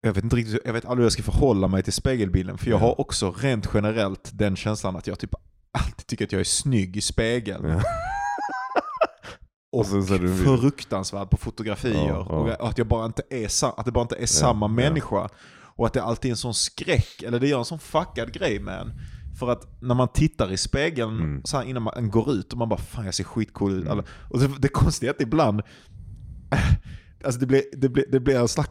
[0.00, 2.58] jag vet inte riktigt, jag vet aldrig hur jag ska förhålla mig till spegelbilden.
[2.58, 2.84] För jag Ja.
[2.86, 5.34] har också rent generellt den känslan att jag typ
[5.72, 7.68] alltid tycker att jag är snygg i spegeln.
[7.68, 7.82] Ja.
[9.72, 10.58] Och video.
[10.58, 12.08] fruktansvärd på fotografier.
[12.08, 12.36] Ja, ja.
[12.36, 15.28] Och att, jag bara inte är att det bara inte är samma människa.
[15.76, 18.58] Och att det alltid är en sån skräck, eller det gör en sån fuckad grej
[18.60, 18.92] med en.
[19.38, 21.40] För att när man tittar i spegeln Mm.
[21.44, 23.86] så innan man går ut och man bara fan jag ser skitcool ut.
[23.86, 24.04] Mm.
[24.30, 25.62] Och det, det konstiga är att ibland,
[27.24, 28.70] alltså det blir, det blir, det blir en slags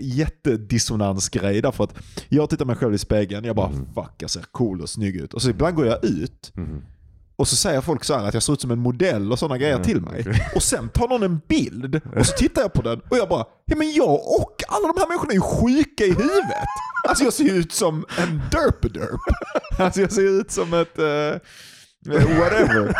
[0.00, 1.94] jättedissonansgrej därför att
[2.28, 3.86] jag tittar mig själv i spegeln, jag bara Mm.
[3.94, 5.34] fuck jag ser cool och snygg ut.
[5.34, 6.82] Och så ibland går jag ut Mhm.
[7.36, 9.58] och så säger folk så här att jag ser ut som en modell och sådana
[9.58, 10.20] grejer Mm, till mig.
[10.20, 10.48] okej.
[10.54, 13.44] Och sen tar någon en bild och så tittar jag på den och jag bara,
[13.64, 16.66] ja men jag och alla de här människorna är ju sjuka i huvudet.
[17.08, 19.20] Alltså jag ser ut som en derp-derp.
[19.84, 21.40] Alltså jag ser ut som ett, Eh,
[22.38, 22.94] Whatever.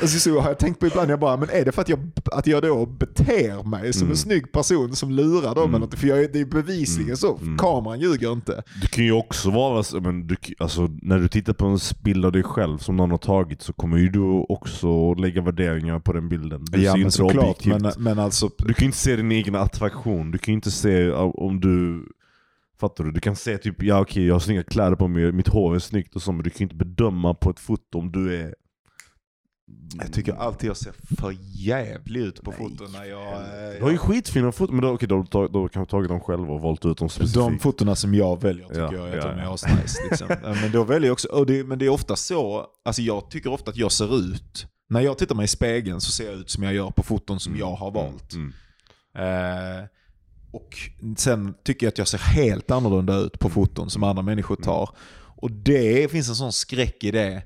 [0.00, 2.10] alltså, så har jag tänkt på ibland, jag bara, men är det för att jag,
[2.32, 4.10] att jag då beter mig som Mm.
[4.10, 5.74] en snygg person som lurar dem Mm.
[5.74, 5.98] eller något?
[5.98, 7.16] För jag, är- det är bevisligen Mm.
[7.16, 7.58] så, Mm.
[7.58, 8.62] kameran ljuger inte.
[8.80, 12.32] Du kan ju också vara men du, alltså, när du tittar på en bild av
[12.32, 16.28] dig själv som någon har tagit så kommer ju du också lägga värderingar på den
[16.28, 16.64] bilden.
[16.70, 17.80] Du ser inte objektivt.
[17.82, 20.70] men, men alltså, Du kan ju inte se din egen attraktion, du kan ju inte
[20.70, 22.06] se uh, om du
[22.82, 23.10] Fattar du?
[23.12, 25.78] Du kan se typ, ja okej jag har snygga kläder på mig, mitt hår är
[25.78, 28.54] snyggt och så men du kan ju inte bedöma på ett foto om du är
[29.98, 33.32] jag tycker alltid jag ser för jävlig ut på foton när jag...
[33.32, 36.08] eh, Du har ju skitfina foton, men då, okej, då, tagit- då har du tagit
[36.08, 37.34] dem själv och valt ut dem specifikt.
[37.34, 39.54] De fotona som jag väljer tycker Ja, jag är att ja, de ja.
[39.54, 39.98] asnice.
[40.10, 40.28] Liksom.
[40.62, 43.52] Men då väljer jag också, och det, men det är ofta så, alltså jag tycker
[43.52, 46.50] ofta att jag ser ut, när jag tittar mig i spegeln så ser jag ut
[46.50, 48.32] som jag gör på foton som jag har valt.
[48.34, 48.52] Mm.
[49.18, 49.84] Eh,
[50.52, 50.76] och
[51.16, 54.90] sen tycker jag att jag ser helt annorlunda ut på foton som andra människor tar.
[55.36, 57.42] Och det finns en sån skräck i det.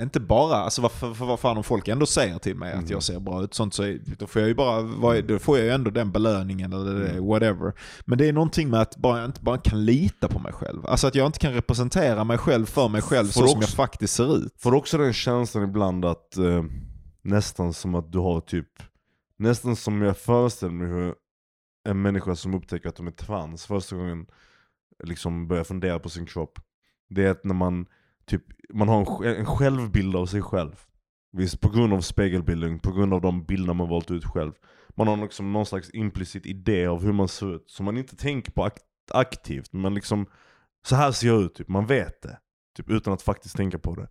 [0.00, 3.02] Inte bara, alltså vad, för, vad fan om folk ändå säger till mig att jag
[3.02, 5.90] ser bra ut, sånt så då får jag ju bara, då får jag ju ändå
[5.90, 7.72] den belöningen eller det, whatever.
[8.04, 10.86] Men det är någonting med att bara, jag inte bara kan lita på mig själv.
[10.86, 13.64] Alltså att jag inte kan representera mig själv för mig själv Får så som jag
[13.64, 14.54] också- faktiskt ser ut.
[14.58, 16.64] Får du också den känslan ibland att eh,
[17.22, 18.68] nästan som att du har typ,
[19.38, 21.14] nästan som jag föreställer mig hur
[21.84, 24.26] en människa som upptäcker att de är trans första gången
[25.04, 26.58] liksom börjar fundera på sin kropp.
[27.08, 27.86] Det är att när man
[28.26, 28.42] typ,
[28.72, 30.80] man har en, en självbild av sig själv.
[31.32, 34.52] Visst, på grund av spegelbildning, på grund av de bilder man valt ut själv.
[34.96, 38.16] Man har liksom någon slags implicit idé av hur man ser ut, som man inte
[38.16, 39.72] tänker på akt aktivt.
[39.72, 40.26] Men liksom,
[40.86, 41.68] så här ser jag ut, typ.
[41.68, 42.38] man vet det.
[42.76, 44.08] Typ utan att faktiskt tänka på det.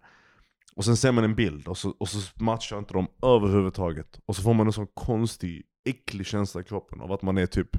[0.75, 4.19] Och sen ser man en bild och så, och så matchar inte de överhuvudtaget.
[4.25, 7.45] Och så får man en sån konstig, äcklig känsla i kroppen av att man är
[7.45, 7.69] typ,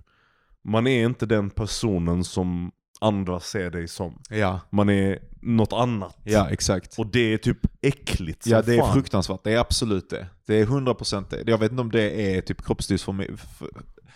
[0.64, 4.22] man är inte den personen som andra ser dig som.
[4.30, 6.18] Ja, Man är något annat.
[6.24, 6.98] ja exakt.
[6.98, 8.92] Och det är typ äckligt Ja det är fan.
[8.92, 10.26] fruktansvärt, det är absolut det.
[10.46, 11.50] Det är 100% det.
[11.50, 13.30] Jag vet inte om det är typ kroppsdysformi.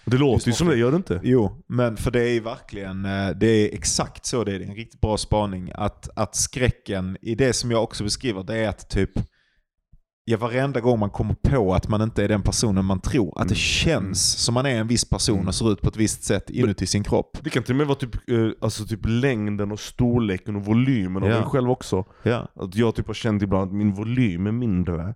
[0.04, 1.20] Det låter ju som det, gör det inte?
[1.22, 4.58] Jo, men för det är verkligen, eh, det är exakt så det är.
[4.58, 5.72] Det är en riktigt bra spaning.
[5.74, 9.10] Att, att skräcken i det som jag också beskriver, det är att typ,
[10.30, 13.48] ja, varenda gång man kommer på att man inte är den personen man tror, att
[13.48, 13.56] det Mm.
[13.56, 16.86] känns som man är en viss person och ser ut på ett visst sätt inuti
[16.86, 17.38] sin kropp.
[17.42, 21.22] Det kan till och med vara typ, eh, alltså typ längden och storleken och volymen
[21.22, 21.40] av Ja.
[21.40, 22.04] mig själv också.
[22.22, 22.48] Ja.
[22.54, 25.14] Att jag typ har känt ibland att min volym är mindre.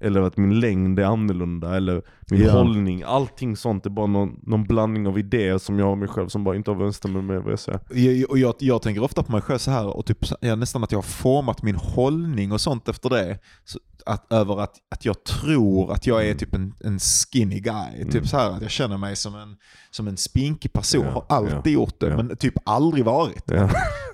[0.00, 2.52] Eller att min längd är annorlunda, eller min Ja.
[2.52, 3.02] hållning.
[3.02, 6.44] Allting sånt är bara någon, någon blandning av idéer som jag har mig själv som
[6.44, 7.80] bara inte överensstämmer med vad jag säger.
[7.90, 10.84] Jag, och jag, jag tänker ofta på mig själv så här och typ, ja, nästan
[10.84, 13.38] att jag har format min hållning och sånt efter det.
[13.64, 18.10] Så att, över att, att jag tror att jag är typ en, en skinny guy.
[18.10, 19.56] Typ så här att jag känner mig som en,
[19.90, 21.04] som en spinkig person.
[21.04, 23.50] Ja, har alltid ja, gjort det men typ aldrig varit.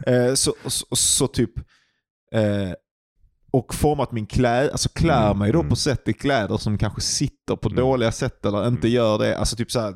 [0.07, 1.51] Eh, så, så, så typ
[2.35, 2.73] eh,
[3.55, 5.71] och format min kläd, alltså klär Mm, mig då mm.
[5.71, 7.81] på sätt i kläder som kanske sitter på Mm.
[7.81, 9.39] dåliga sätt eller inte gör det.
[9.39, 9.95] Alltså typ så här,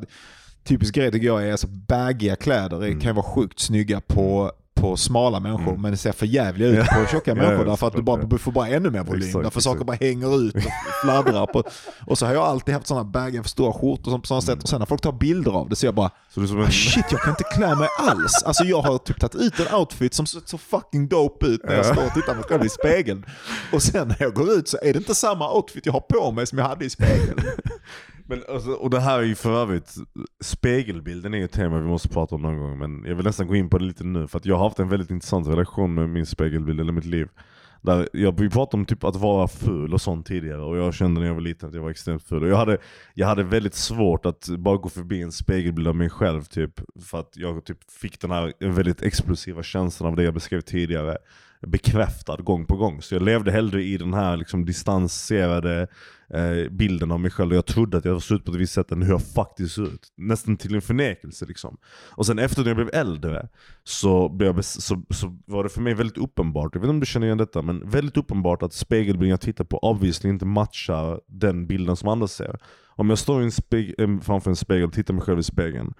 [0.65, 3.01] typisk grej tycker jag är alltså baggiga kläder Mm.
[3.01, 5.81] kan ju vara sjukt snygga på, på smala människor Mm.
[5.83, 8.53] men det ser för jävligt ut på tjocka människor därför att du, bara, du får
[8.53, 9.29] bara ännu mer volym.
[9.29, 9.87] Exakt, därför saker exakt.
[9.87, 10.63] bara hänger ut och
[11.03, 11.47] fladdrar.
[11.47, 11.63] På,
[12.07, 14.57] och så har jag alltid haft sådana baggiga för stora skjortor som på sådana Mm.
[14.57, 16.61] sätt och sen när folk tar bilder av det så jag bara Så en...
[16.63, 18.43] Ah, shit, jag kan inte klä mig alls.
[18.45, 21.73] Alltså jag har typ tagit ut en outfit som ser så fucking dope ut när
[21.77, 21.93] jag Ja.
[21.93, 23.25] står och tittar på mig själv i spegeln.
[23.73, 26.31] Och sen när jag går ut så är det inte samma outfit jag har på
[26.33, 27.39] mig som jag hade i spegeln.
[28.31, 29.95] Men alltså, och det här är ju för övrigt,
[30.41, 33.47] spegelbilden är ju ett tema vi måste prata om någon gång men jag vill nästan
[33.47, 35.95] gå in på det lite nu för att jag har haft en väldigt intressant relation
[35.95, 37.29] med min spegelbild eller mitt liv.
[37.83, 41.21] Där jag, vi pratade om typ att vara ful och sånt tidigare och jag kände
[41.21, 42.43] när jag var liten att jag var extremt ful.
[42.43, 42.79] Och jag, hade,
[43.15, 47.21] jag hade väldigt svårt att bara gå förbi en spegelbild av mig själv typ för
[47.21, 51.17] att jag typ fick den här väldigt explosiva känslan av det jag beskrev tidigare
[51.67, 53.03] bekräftad gång på gång.
[53.03, 55.89] Så jag levde hellre i den här liksom distanserade
[56.35, 58.73] eh, bilden av mig själv och jag trodde att jag såg ut på ett visst
[58.73, 60.13] sätt än hur jag faktiskt såg ut.
[60.17, 61.77] Nästan till en förnekelse liksom.
[62.11, 63.49] Och sen efter när jag blev äldre
[63.85, 67.01] så, blev jag så, så var det för mig väldigt uppenbart, jag vet inte om
[67.01, 71.21] du känner igen detta, men väldigt uppenbart att spegelbilden jag tittar på obviously inte matchar
[71.27, 72.59] den bilden som andra ser.
[72.87, 75.95] Om jag står en speg- eh, framför en spegel och tittar mig själv i spegeln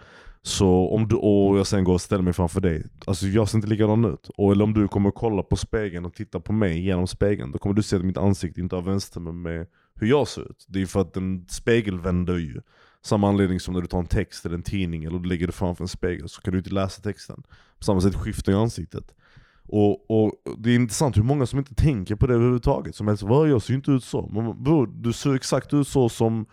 [0.49, 3.59] så om du, och jag sen går och ställer mig framför dig, alltså jag ser
[3.59, 4.31] inte likadan ut.
[4.37, 7.59] Och, eller om du kommer kolla på spegeln och titta på mig genom spegeln, då
[7.59, 10.65] kommer du se att mitt ansikte inte överensstämmer med hur jag ser ut.
[10.69, 12.61] Det är för att en spegel vänder ju.
[13.03, 15.53] Samma anledning som när du tar en text eller en tidning eller du lägger det
[15.53, 17.43] framför en spegel så kan du inte läsa texten.
[17.79, 19.15] På samma sätt skiftar ju ansiktet.
[19.63, 22.95] Och, och det är intressant hur många som inte tänker på det överhuvudtaget.
[22.95, 24.29] Som helst, vad jag ser ju inte ut så.
[24.33, 26.47] Men bror, du ser exakt ut så som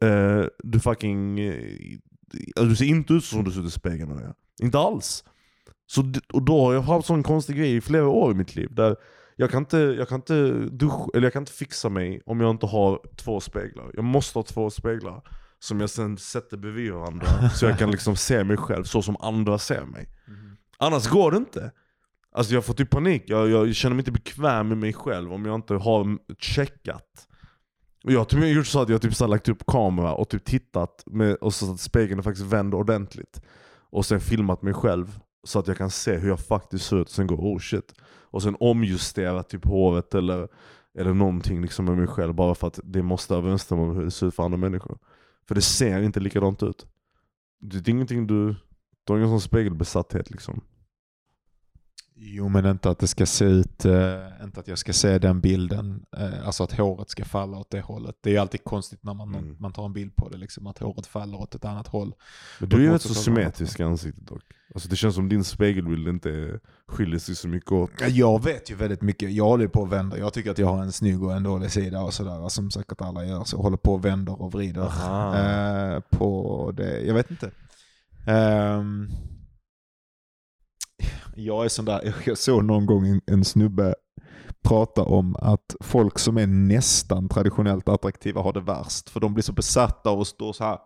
[0.00, 1.40] eh, du fucking...
[1.40, 1.98] Eh,
[2.56, 4.12] Eh, du ser inte ut som du ser ut i spegeln.
[4.12, 4.34] eller?
[4.62, 5.24] Inte alls.
[5.86, 8.74] Så, och då har jag haft sån konstig grej i flera år i mitt liv.
[8.74, 8.96] Där
[9.36, 12.50] Jag kan inte, jag kan inte duscha, eller jag kan inte fixa mig om jag
[12.50, 13.90] inte har två speglar.
[13.94, 15.22] Jag måste ha två speglar
[15.58, 19.16] som jag sen sätter bredvid varandra så jag kan liksom se mig själv så som
[19.20, 20.08] andra ser mig.
[20.78, 21.72] Annars går det inte.
[22.34, 25.44] Alltså jag får typ panik, jag, jag känner mig inte bekväm med mig själv om
[25.44, 27.28] jag inte har checkat.
[28.04, 30.44] Och jag har typ gjort så att jag typ så lagt upp kamera och typ
[30.44, 33.42] tittat med, och så att spegeln är faktiskt vänd ordentligt.
[33.90, 37.06] Och sen filmat mig själv så att jag kan se hur jag faktiskt ser ut
[37.06, 37.94] och sen går oh shit.
[38.02, 40.48] Och sen omjusterat typ håret eller,
[40.98, 44.10] eller någonting liksom med mig själv bara för att det måste överensstämma med hur det
[44.10, 44.98] ser ut för andra människor.
[45.48, 46.86] För det ser inte likadant ut.
[47.60, 48.54] Det är ingenting du,
[49.04, 50.60] du har ingen sån spegelbesatthet liksom.
[52.24, 55.40] Jo men inte att det ska se ut, eh, inte att jag ska se den
[55.40, 58.16] bilden, eh, alltså att håret ska falla åt det hållet.
[58.22, 59.56] Det är alltid konstigt när man, Mm.
[59.60, 62.14] man tar en bild på det, liksom, att håret faller åt ett annat håll.
[62.60, 64.42] Men du är ju rätt så symmetrisk i ansiktet dock.
[64.74, 66.58] Alltså det känns som din spegelbild inte
[66.88, 67.90] skiljer sig så mycket åt.
[68.00, 70.16] Ja, Jag vet ju väldigt mycket, jag håller på och vänder.
[70.18, 73.00] Jag tycker att jag har en snygg och en dålig sida och sådär, som säkert
[73.00, 73.44] alla gör.
[73.44, 74.82] Så jag håller på och vänder och vrider
[75.94, 77.00] eh, på det.
[77.00, 77.50] Jag vet inte.
[78.26, 79.08] Ehm,
[81.36, 83.94] jag är sån där, jag såg någon gång en, en snubbe
[84.64, 89.08] prata om att folk som är nästan traditionellt attraktiva har det värst.
[89.10, 90.78] För de blir så besatta av att stå så här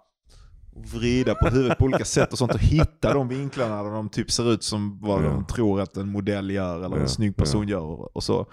[0.74, 4.08] och vrida på huvudet på olika sätt och sånt och hitta de vinklarna där de
[4.08, 5.28] typ ser ut som vad Ja.
[5.28, 8.16] de tror att en modell gör eller Ja, en snygg person gör.
[8.16, 8.46] Och så.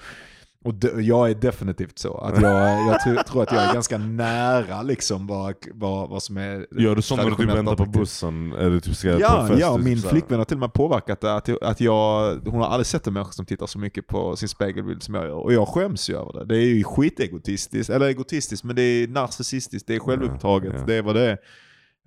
[0.63, 2.17] Och de, jag är definitivt så.
[2.17, 6.67] Att jag, jag tror, att jag är ganska nära liksom vad, vad, vad som är
[6.82, 8.54] Gör du så när du typ väntar på bussen?
[8.54, 10.10] Eller typ ska Ja, fest, ja typ min här.
[10.10, 11.36] flickvän har till och med påverkat det.
[11.36, 14.36] Att, jag- att jag, hon har aldrig sett en människa som tittar så mycket på
[14.36, 15.36] sin spegelbild som jag gör.
[15.36, 16.45] Och jag skäms ju över det.
[16.45, 17.89] Det är ju skitegotistiskt.
[17.89, 19.88] Eller egotistiskt, men det är narcissistiskt.
[19.88, 20.73] Det är självupptaget.
[20.78, 20.84] ja.
[20.86, 21.38] Det är vad det är.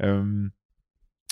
[0.03, 0.51] Ehm,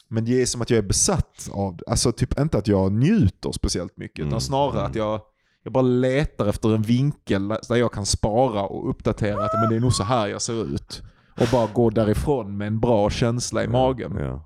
[0.09, 1.85] men det är som att jag är besatt av det.
[1.87, 4.19] Alltså typ inte att jag njuter speciellt mycket.
[4.19, 4.91] Mm, Utan snarare mm.
[4.91, 5.21] att jag,
[5.65, 9.77] jag bara letar efter en vinkel där jag kan spara och uppdatera att men det
[9.77, 11.03] är nog så här jag ser ut.
[11.41, 14.17] Och bara gå därifrån med en bra känsla i magen.
[14.19, 14.45] Ja.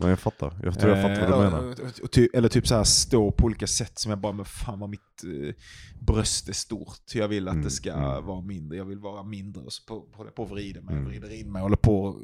[0.00, 1.68] Men jag fattar, jag tror jag fattar vad du Eh, menar.
[1.68, 4.32] och- och- och ty, eller typ så här stå på olika sätt som jag bara,
[4.32, 5.54] men fan vad mitt eh,
[6.00, 7.14] bröst är stort.
[7.14, 8.26] Jag vill att Mm, det ska mm.
[8.26, 8.78] vara mindre.
[8.78, 9.62] Jag vill vara mindre.
[9.62, 11.08] Och så på, håller jag på och vrider mig, Mm.
[11.08, 11.62] vrider in mig.
[11.62, 12.14] Håller på att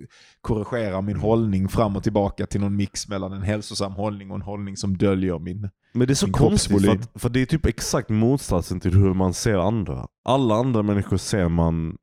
[0.41, 4.43] korrigera min hållning fram och tillbaka till någon mix mellan en hälsosam hållning och en
[4.43, 5.71] hållning som döljer min...
[5.97, 9.15] Men det är så konstigt för, att, för det är typ exakt motsatsen till hur
[9.15, 10.07] man ser andra.
[10.25, 11.97] Alla andra människor ser man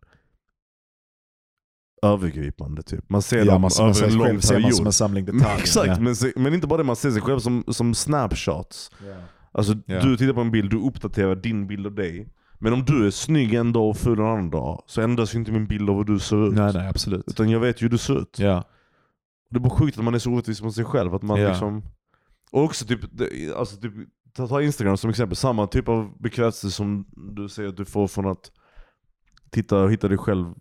[2.01, 3.09] övergripande typ.
[3.09, 4.75] Man ser Ja, dem man, över en lång själv ser man period.
[4.75, 5.57] som en samling detaljer.
[5.57, 5.99] Exakt, ja.
[5.99, 8.91] men, se- men inte bara det, man ser sig själv som, som snapshots.
[9.07, 9.15] Ja.
[9.51, 10.01] Alltså Ja.
[10.01, 12.27] du tittar på en bild, du uppdaterar din bild av dig.
[12.59, 15.39] Men om du är snygg en dag och ful en annan dag, så ändras ju
[15.39, 16.53] inte min bild av hur du ser ut.
[16.53, 17.23] Nej, nej, absolut.
[17.27, 18.39] Utan jag vet ju hur du ser ut.
[18.39, 18.63] Ja.
[19.49, 21.15] Det är bara sjukt att man är så orättvis mot sig själv.
[21.15, 21.49] Att man Ja.
[21.49, 21.83] liksom...
[22.51, 22.99] Och också typ,
[23.55, 23.93] alltså typ,
[24.33, 28.07] ta, ta Instagram som exempel, samma typ av bekräftelse som du säger att du får
[28.07, 28.51] från att
[29.49, 30.53] titta och hitta dig själv,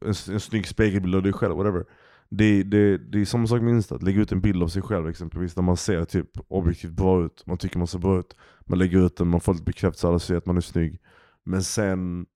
[0.00, 1.84] en, en snygg spegelbild av dig själv, whatever.
[2.28, 4.82] Det, det, det är samma sak med Insta, att lägga ut en bild av sig
[4.82, 8.36] själv exempelvis, där man ser typ objektivt bra ut, man tycker man ser bra ut.
[8.66, 11.00] Man lägger ut den, man får lite bekräftelse, alla ser att man är snygg.
[11.44, 12.26] Men sen,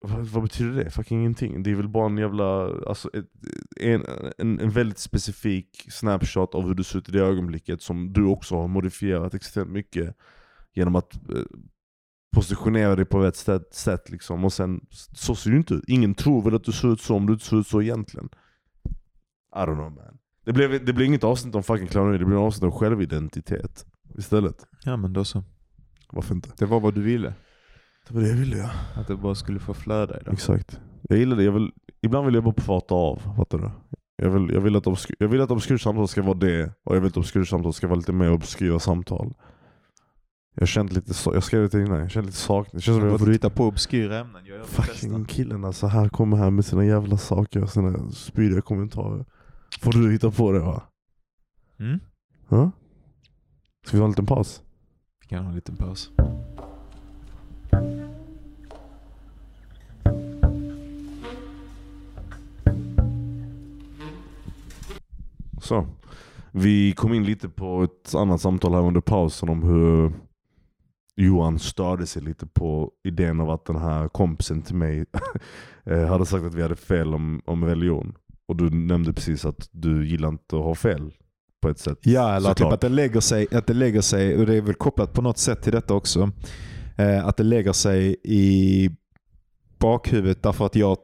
[0.00, 0.90] vad, vad betyder det?
[0.90, 1.62] Fucking ingenting.
[1.62, 3.26] Det är väl bara en jävla, alltså ett,
[3.80, 4.04] en,
[4.38, 8.24] en, en väldigt specifik snapshot av hur du ser ut i det ögonblicket som du
[8.24, 10.16] också har modifierat extremt mycket
[10.74, 11.42] genom att eh,
[12.34, 14.44] positionera dig på rätt sätt, sätt liksom.
[14.44, 14.80] och sen
[15.12, 15.84] så ser du inte ut.
[15.86, 18.28] Ingen tror väl att du ser ut så om du inte ser ut så egentligen.
[19.56, 20.18] I don't know man.
[20.44, 23.86] Det blev, det blev inget avsnitt om fucking clowneri, det blev ett avsnitt om självidentitet
[24.18, 24.66] istället.
[24.84, 25.44] ja, men då så.
[26.12, 26.50] Varför inte?
[26.58, 27.34] Det var vad du ville.
[28.08, 28.70] Det var det jag ville ja.
[28.94, 30.34] Att det bara skulle få flöda idag.
[30.34, 30.80] Exakt.
[31.02, 33.70] Jag gillar det, jag vill, ibland vill jag bara prata av, fattar du?
[34.16, 36.96] Jag vill, jag vill att obsky, jag vill att obskyrt samtal ska vara det, och
[36.96, 39.34] jag vill att obskyrt samtal ska vara lite mer obskyra samtal.
[40.54, 42.82] Jag känt lite, så- jag skrev det innan, jag känner lite saknad.
[42.82, 44.42] Känns som jag får du hitta på obskyra ämnen.
[44.46, 44.64] Jag gör.
[44.64, 49.24] Fucking killen alltså, här kommer han med sina jävla saker och sina spydiga kommentarer.
[49.80, 50.82] Får du hitta på det va?
[51.80, 52.00] Mm?
[52.48, 52.70] Ja?
[53.86, 54.62] Ska vi ha en liten paus?
[55.20, 56.10] Vi kan ha en liten paus.
[65.62, 65.86] Så.
[66.52, 70.12] Vi kom in lite på ett annat samtal här under pausen om hur
[71.16, 75.04] Johan störde sig lite på idén av att den här kompisen till mig
[75.84, 78.14] eh, hade sagt att vi hade fel om, om religion.
[78.48, 81.12] Och du nämnde precis att du gillar inte att ha fel
[81.60, 81.98] på ett sätt.
[82.02, 84.74] Ja, eller typ att det, lägger sig, att det lägger sig, och det är väl
[84.74, 86.30] kopplat på något sätt till detta också,
[86.96, 88.90] eh, att det lägger sig i
[89.78, 90.96] bakhuvudet därför att jag...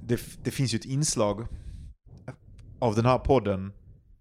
[0.00, 1.46] Det, det finns ju ett inslag
[2.78, 3.72] av den här podden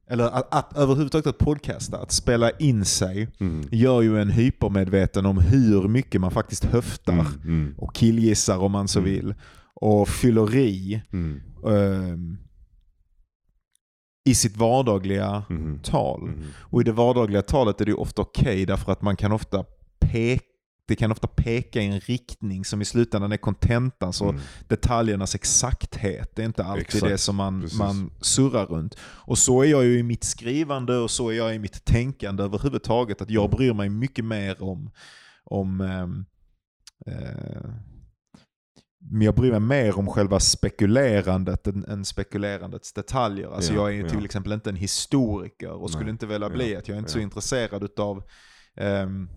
[0.07, 3.67] eller att, att överhuvudtaget att podcasta, att spela in sig, Mm.
[3.71, 7.27] gör ju en hypermedveten om hur mycket man faktiskt höftar Mm.
[7.43, 7.75] Mm.
[7.77, 9.11] och killgissar om man så Mm.
[9.11, 9.33] vill.
[9.75, 11.01] Och fyller i
[11.67, 12.37] ehm,
[14.25, 15.79] i sitt vardagliga Mm.
[15.79, 16.31] tal.
[16.55, 19.65] Och i det vardagliga talet är det ju ofta okej därför att man kan ofta
[19.99, 20.43] peka
[20.87, 24.13] det kan ofta peka i en riktning som i slutändan är kontentan.
[24.13, 24.41] Så Mm.
[24.67, 27.79] detaljernas exakthet är inte alltid Exakt, det som man, precis.
[27.79, 28.95] man surrar runt.
[29.01, 32.43] Och så är jag ju i mitt skrivande och så är jag i mitt tänkande
[32.43, 33.21] överhuvudtaget.
[33.21, 34.91] Att jag bryr mig mycket mer om,
[35.43, 36.25] om ehm,
[37.05, 37.69] eh,
[39.11, 43.47] men jag bryr mig mer om själva spekulerandet än, än spekulerandets detaljer.
[43.47, 44.25] Alltså Ja, jag är ju till ja.
[44.25, 47.11] exempel inte en historiker och skulle Nej, inte vilja bli ja, att jag är inte
[47.11, 48.23] så intresserad utav
[48.77, 49.29] ehm,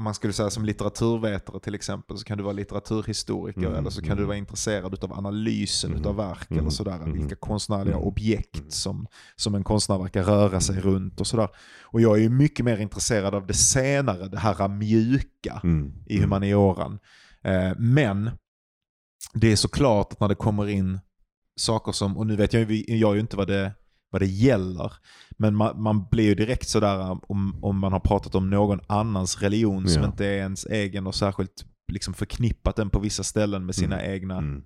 [0.00, 3.90] om man skulle säga som litteraturvetare till exempel så kan du vara litteraturhistoriker Mm, eller
[3.90, 4.18] så kan mm.
[4.18, 6.94] du vara intresserad utav analysen Mm, utav verk mm, eller sådär.
[6.96, 8.70] mm, Vilka konstnärliga mm, objekt mm.
[8.70, 11.48] som, som en konstnär verkar röra sig runt och sådär.
[11.82, 15.92] Och jag är ju mycket mer intresserad av det senare, det här mjuka Mm.
[16.06, 16.98] i humanioran.
[17.42, 18.30] Eh, men
[19.34, 21.00] det är såklart att när det kommer in
[21.60, 23.72] saker som, och nu vet jag, ju- jag ju inte vad det,
[24.10, 24.92] vad det gäller,
[25.30, 29.42] men man, man blir ju direkt sådär om, om man har pratat om någon annans
[29.42, 30.08] religion som Ja.
[30.08, 34.12] inte är ens egen och särskilt liksom förknippat den på vissa ställen med sina Mm.
[34.14, 34.62] egna Mm.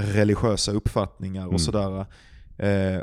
[0.00, 1.58] religiösa uppfattningar och Mm.
[1.58, 2.06] sådär.
[2.58, 3.02] Eh,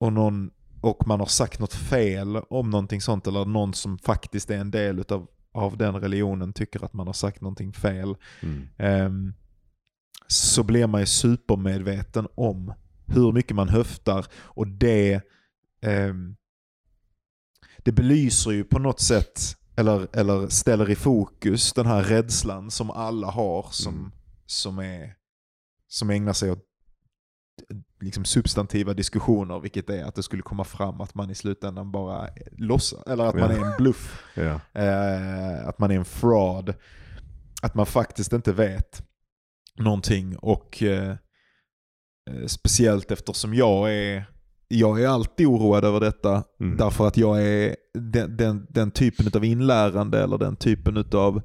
[0.00, 4.50] och, någon, och man har sagt något fel om någonting sånt eller någon som faktiskt
[4.50, 8.14] är en del utav, av den religionen tycker att man har sagt någonting fel.
[8.76, 9.34] Ehm,
[10.26, 12.74] så blir man ju supermedveten om
[13.12, 15.20] hur mycket man höftar och det,
[15.82, 16.36] ehm,
[17.78, 19.40] det belyser ju på något sätt
[19.76, 24.10] eller, eller ställer i fokus den här rädslan som alla har som, Mm.
[24.46, 25.14] som, är,
[25.88, 26.64] som ägnar sig åt
[28.00, 32.28] liksom substantiva diskussioner, vilket är att det skulle komma fram att man i slutändan bara
[32.52, 33.56] låtsas, eller att man Ja.
[33.56, 34.22] är en bluff.
[34.34, 34.60] Ja.
[34.80, 36.74] Eh, att man är en fraud.
[37.62, 39.02] Att man faktiskt inte vet
[39.78, 40.36] någonting.
[40.38, 41.16] Och eh, eh,
[42.46, 44.24] speciellt eftersom jag är,
[44.68, 46.42] jag är alltid oroad över detta.
[46.60, 46.76] Mm.
[46.76, 51.42] Därför att jag är den, den, den typen av inlärande eller den typen av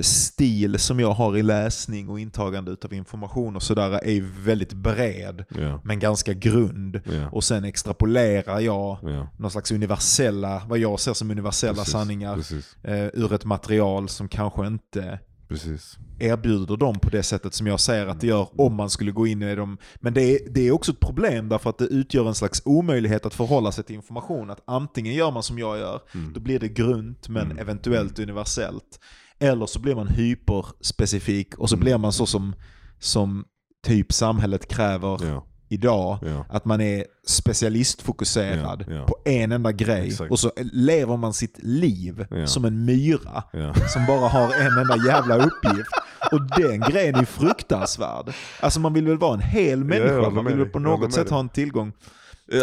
[0.00, 5.44] stil som jag har i läsning och intagande av information och sådär är väldigt bred.
[5.58, 5.80] Ja.
[5.84, 7.00] Men ganska grund.
[7.04, 7.28] Ja.
[7.32, 9.28] Och sen extrapolerar jag Ja.
[9.38, 12.76] någon slags universella, vad jag ser som universella Precis, sanningar Precis.
[12.84, 15.18] eh, ur ett material som kanske inte
[15.50, 15.98] Precis.
[16.18, 19.26] erbjuder dem på det sättet som jag säger att det gör om man skulle gå
[19.26, 19.78] in i dem.
[20.00, 23.26] Men det är, det är också ett problem därför att det utgör en slags omöjlighet
[23.26, 24.50] att förhålla sig till information.
[24.50, 26.32] Att antingen gör man som jag gör, Mm.
[26.32, 27.58] då blir det grunt men Mm.
[27.58, 29.00] eventuellt universellt.
[29.38, 31.84] Eller så blir man hyperspecifik och så Mm.
[31.84, 32.54] blir man så som,
[32.98, 33.44] som
[33.86, 35.46] typ samhället kräver Ja.
[35.70, 36.18] Idag.
[36.22, 36.46] Ja.
[36.48, 39.06] Att man är specialistfokuserad Ja, ja.
[39.06, 40.06] på en enda grej.
[40.08, 40.30] Exakt.
[40.30, 43.42] Och så lever man sitt liv som en myra
[43.92, 45.90] som bara har en enda jävla uppgift.
[46.32, 48.32] Och den grejen är fruktansvärd.
[48.60, 51.40] Alltså man vill väl vara en hel människa, man vill väl på något sätt ha
[51.40, 51.92] en tillgång.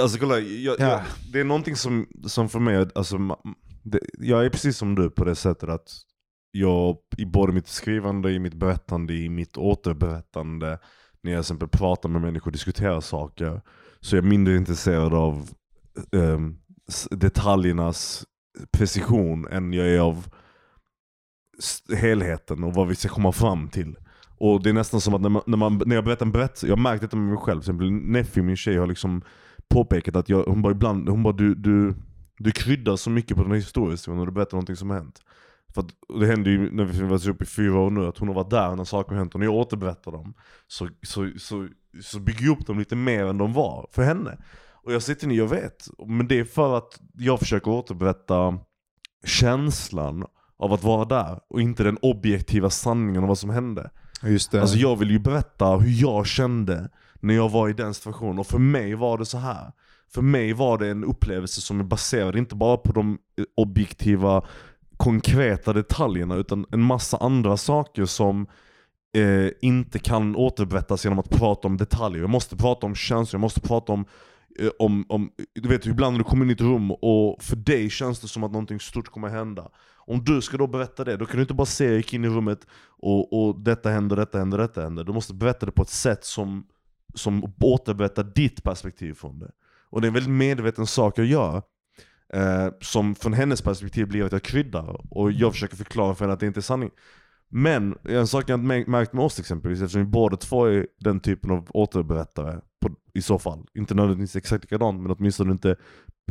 [0.01, 0.85] Alltså kolla, jag, Ja.
[0.89, 1.01] jag,
[1.33, 3.17] det är någonting som, som för mig, alltså,
[3.83, 5.87] det, jag är precis som du på det sättet att
[6.51, 10.79] jag i både mitt skrivande, i mitt berättande, i mitt återberättande,
[11.21, 13.61] när jag till exempel pratar med människor och diskuterar saker,
[13.99, 15.49] så är jag mindre intresserad av
[16.11, 16.39] eh,
[17.11, 18.25] detaljernas
[18.71, 20.27] precision än jag är av
[21.97, 23.95] helheten och vad vi ska komma fram till.
[24.39, 26.67] Och det är nästan som att när, man, när, man, när jag berättar en berättelse,
[26.67, 29.21] jag har märkt detta med mig själv, till exempel Neffi, min tjej, har liksom
[29.69, 31.93] påpekat att jag, hon bara ibland, hon bara du, du,
[32.37, 35.21] du kryddar så mycket på den här historien när du berättar någonting som har hänt.
[35.73, 38.27] För att, det händer ju när vi varit uppe i fyra år nu, att hon
[38.27, 40.33] har varit där när saker har hänt och när jag återberättar dem
[40.67, 41.67] så, så, så,
[42.01, 44.37] så bygger jag upp dem lite mer än de var för henne.
[44.83, 48.59] Och jag sitter ner, jag vet, men det är för att jag försöker återberätta
[49.25, 50.25] känslan
[50.59, 53.89] av att vara där och inte den objektiva sanningen om vad som hände.
[54.23, 54.61] Just det.
[54.61, 56.89] Alltså jag vill ju berätta hur jag kände
[57.19, 58.39] när jag var i den situationen.
[58.39, 59.71] Och för mig var det så här.
[60.13, 64.43] För mig var det en upplevelse som är baserad inte bara på de eh, objektiva,
[64.97, 68.47] konkreta detaljerna utan en massa andra saker som
[69.17, 72.21] eh, inte kan återberättas genom att prata om detaljer.
[72.21, 74.05] Jag måste prata om känslor, jag måste prata om
[74.59, 77.55] eh, om, om, du vet ibland när du kommer in i ett rum och för
[77.55, 79.69] dig känns det som att någonting stort kommer hända.
[79.95, 82.25] Om du ska då berätta det, då kan du inte bara säga jag gick in
[82.25, 85.03] i rummet och, och detta händer, detta händer, detta händer.
[85.03, 86.67] Du måste berätta det på ett sätt som,
[87.13, 89.51] som återberättar ditt perspektiv från det.
[89.89, 91.61] Och det är en väldigt medveten sak jag gör.
[92.33, 96.33] Eh, som från hennes perspektiv blir att jag kryddar och jag försöker förklara för henne
[96.33, 96.91] att det inte är sanning.
[97.49, 101.19] Men en sak jag inte märkt med oss exempelvis, eftersom vi båda två är den
[101.19, 103.65] typen av återberättare på, i så fall.
[103.73, 105.69] Inte nödvändigtvis exakt likadant, men åtminstone inte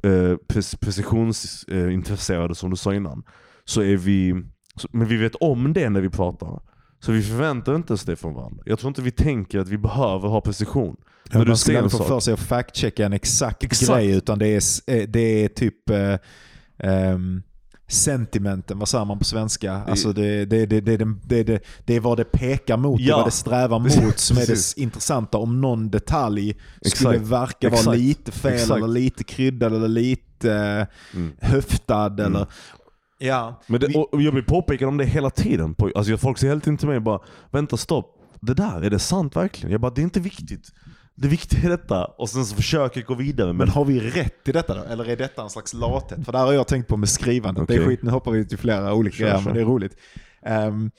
[0.02, 3.22] eh, precisionsintresserade precisionsintresserade som du sa innan.
[3.64, 4.44] Så är vi,
[4.76, 6.62] så, men vi vet om det när vi pratar.
[6.98, 8.62] Så vi förväntar inte oss det från varandra.
[8.66, 10.96] Jag tror inte vi tänker att vi behöver ha precision.
[11.30, 13.90] Du man skulle en aldrig få för sig att fact-checka en exakt, Exakt.
[13.90, 14.62] grej utan det är,
[14.94, 16.18] eh, det är typ eh,
[16.78, 17.42] ehm,
[17.88, 19.72] sentimenten, vad säger man på svenska?
[19.72, 23.04] Alltså det, det, det, det, det, det, det, det är vad det pekar mot, det
[23.04, 23.16] Ja.
[23.16, 25.38] vad det strävar mot som är det intressanta.
[25.38, 27.30] Om någon detalj skulle Exakt.
[27.30, 27.98] verka vara Exakt.
[27.98, 28.76] lite fel Exakt.
[28.76, 31.32] eller lite kryddad eller lite eh, Mm.
[31.40, 32.26] höftad Mm.
[32.26, 32.46] eller...
[33.18, 33.62] Ja.
[33.66, 35.74] Men det, och jag blir påpekad om det hela tiden.
[35.74, 37.20] På, alltså folk säger hela tiden till mig bara
[37.50, 39.72] Vänta stopp, det där, är det sant verkligen?
[39.72, 40.68] Jag bara, det är inte viktigt.
[41.18, 42.04] Det viktiga är detta.
[42.04, 43.52] Och sen så försöker jag gå vidare.
[43.52, 44.82] Men, har vi rätt i detta då?
[44.82, 46.24] Eller är detta en slags lathet?
[46.24, 47.68] För där har jag tänkt på med skrivandet.
[47.68, 49.96] Det är skit, nu hoppar vi till flera olika grejer, men det är roligt.
[50.42, 50.90] Ehm,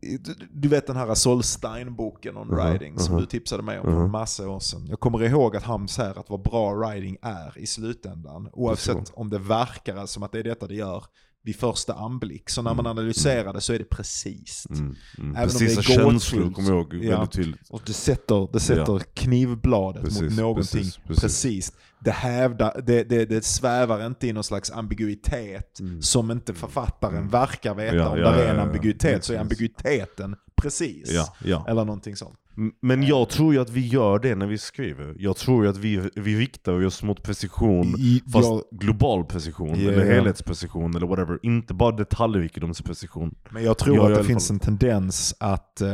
[0.00, 3.20] du, du vet den här Solstein-boken on Mhm, writing som mhm.
[3.20, 4.10] du tipsade mig om för en Mhm.
[4.10, 4.86] massa år sedan.
[4.88, 9.30] Jag kommer ihåg att han säger att vad bra writing är i slutändan, oavsett om
[9.30, 11.04] det verkar som att det är detta det gör
[11.46, 12.50] vid första anblick.
[12.50, 14.66] Så när man analyserar det så är det precis.
[14.70, 15.36] mm, mm.
[15.36, 17.10] Även om Precisa det är känslor kommer jag ihåg Ja.
[17.18, 17.70] väldigt tydligt.
[17.70, 21.22] Och det sätter, det sätter knivbladet Precis, mot någonting precis, precis.
[21.22, 21.72] precis.
[22.00, 26.02] Det, hävdar, det, det, det svävar inte i någon slags ambiguitet Mm.
[26.02, 27.28] som inte författaren Mm.
[27.28, 27.96] verkar veta.
[27.96, 28.62] Ja, Om ja, det är ja, en ja.
[28.62, 31.10] ambiguitet så är ambiguiteten precis.
[31.12, 31.64] Ja, ja.
[31.68, 32.38] Eller någonting sånt.
[32.82, 35.14] Men jag tror ju att vi gör det när vi skriver.
[35.18, 39.80] Jag tror ju att vi, vi riktar oss mot precision, I- fast jag- global precision,
[39.80, 41.38] Ja, eller helhetsprecision eller whatever.
[41.42, 43.34] Inte bara detaljrikedomsprecision.
[43.50, 45.88] Men jag tror Ja, i att det finns en tendens att eh,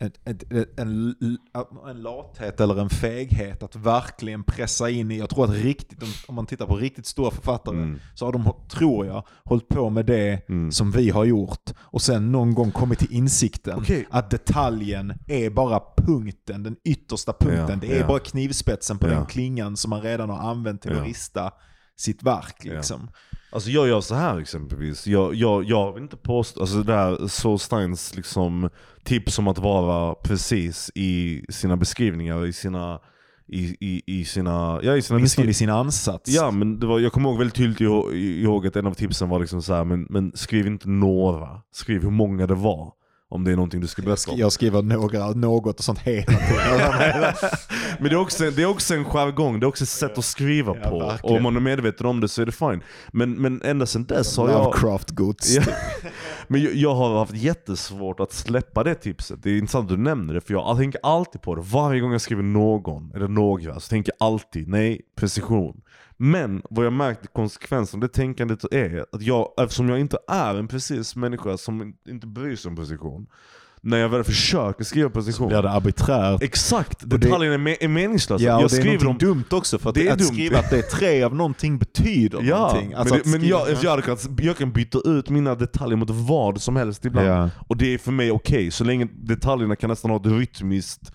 [0.00, 0.18] ett,
[0.80, 1.14] en,
[1.88, 6.34] en lathet eller en feghet att verkligen pressa in i, jag tror att riktigt, om,
[6.34, 7.98] man tittar på riktigt stora författare, Mm.
[8.14, 10.72] så har de, tror jag, hållit på med det Mm.
[10.72, 14.06] som vi har gjort och sen någon gång kommit till insikten Okej.
[14.10, 17.80] att detaljen är bara punkten, den yttersta punkten.
[17.82, 18.06] Ja, det är ja.
[18.06, 19.14] bara knivspetsen på Ja.
[19.14, 21.50] den klingan som man redan har använt till att rista
[21.96, 22.64] sitt verk.
[22.64, 23.10] Liksom.
[23.52, 27.26] Alltså jag gör så här exempelvis, jag, jag, jag vill inte påstå, alltså det där
[27.26, 28.70] Saul Steins liksom
[29.04, 33.00] tips om att vara precis i sina beskrivningar, i sina,
[33.48, 36.30] i, i, i sina, ja i sina Åtminstone i sin ansats.
[36.30, 39.28] Ja men det var, jag kommer ihåg väldigt tydligt ihåg, ihåg att en av tipsen
[39.28, 42.92] var liksom så här, men, men skriv inte några, skriv hur många det var.
[43.32, 44.38] Om det är någonting du ska berätta om.
[44.38, 47.34] Jag skriver några, något och sånt hela tiden.
[47.98, 50.24] Men det är, också, det är också en jargong, det är också ett sätt att
[50.24, 50.98] skriva Ja, på.
[50.98, 51.30] verkligen.
[51.32, 52.82] Och om man är medveten om det så är det fine.
[53.12, 54.64] Men, men ända sedan dess har jag...
[54.64, 55.56] Lovecraft-gods.
[55.56, 55.62] Ja.
[56.48, 59.42] Men jag, jag har haft jättesvårt att släppa det tipset.
[59.42, 61.62] Det är intressant att du nämner det, för jag tänker alltid på det.
[61.62, 65.80] Varje gång jag skriver någon, eller några, så tänker jag alltid nej, precision.
[66.22, 70.18] Men vad jag märkt i konsekvensen av det tänkandet är att jag, eftersom jag inte
[70.28, 73.26] är en precis människa som inte bryr sig om precision,
[73.82, 76.42] när jag väl försöker skriva precision, Blir det arbiträrt.
[76.42, 78.44] exakt, det- detaljerna är, me- är meningslösa.
[78.44, 80.26] Ja, jag det är skriver dem dumt också för att, Det är att dumt.
[80.28, 82.94] skriva att det är tre av någonting betyder Ja, någonting.
[82.94, 86.60] Alltså men, det, men jag, jag, kunnat, jag kan byta ut mina detaljer mot vad
[86.60, 87.28] som helst ibland.
[87.28, 87.50] Ja.
[87.68, 91.12] Och det är för mig okej, så länge detaljerna kan nästan ha ett rytmiskt,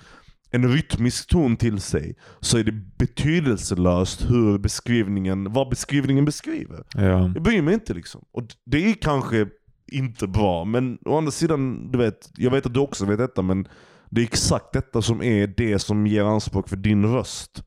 [0.56, 6.84] en rytmisk ton till sig, så är det betydelselöst hur beskrivningen, vad beskrivningen beskriver.
[6.94, 7.02] Ja.
[7.34, 8.26] Jag bryr mig inte liksom.
[8.32, 9.48] Och det är kanske
[9.92, 13.42] inte bra, men å andra sidan, du vet, jag vet att du också vet detta,
[13.42, 13.68] men
[14.10, 17.64] det är exakt detta som är det som ger anspråk för din röst.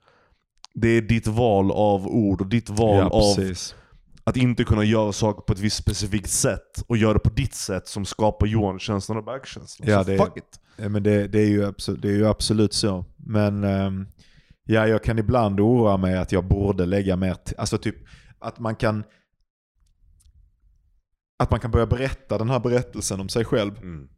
[0.74, 3.36] Det är ditt val av ord och ditt val Ja, av.
[4.29, 7.55] att inte kunna göra saker på ett visst specifikt sätt och göra det på ditt
[7.55, 9.89] sätt som skapar Johan-känslan och Berg-känslan.
[9.89, 10.61] Ja, så det- fuck it.
[10.76, 13.05] Ja, men det, det, är ju absolut, det är ju absolut så.
[13.16, 14.07] Men ehm,
[14.64, 17.97] ja, jag kan ibland oroa mig att jag borde lägga mer, alltså typ
[18.39, 19.05] att man kan
[21.39, 23.76] att man kan börja berätta den här berättelsen om sig själv.
[23.76, 24.09] Mm.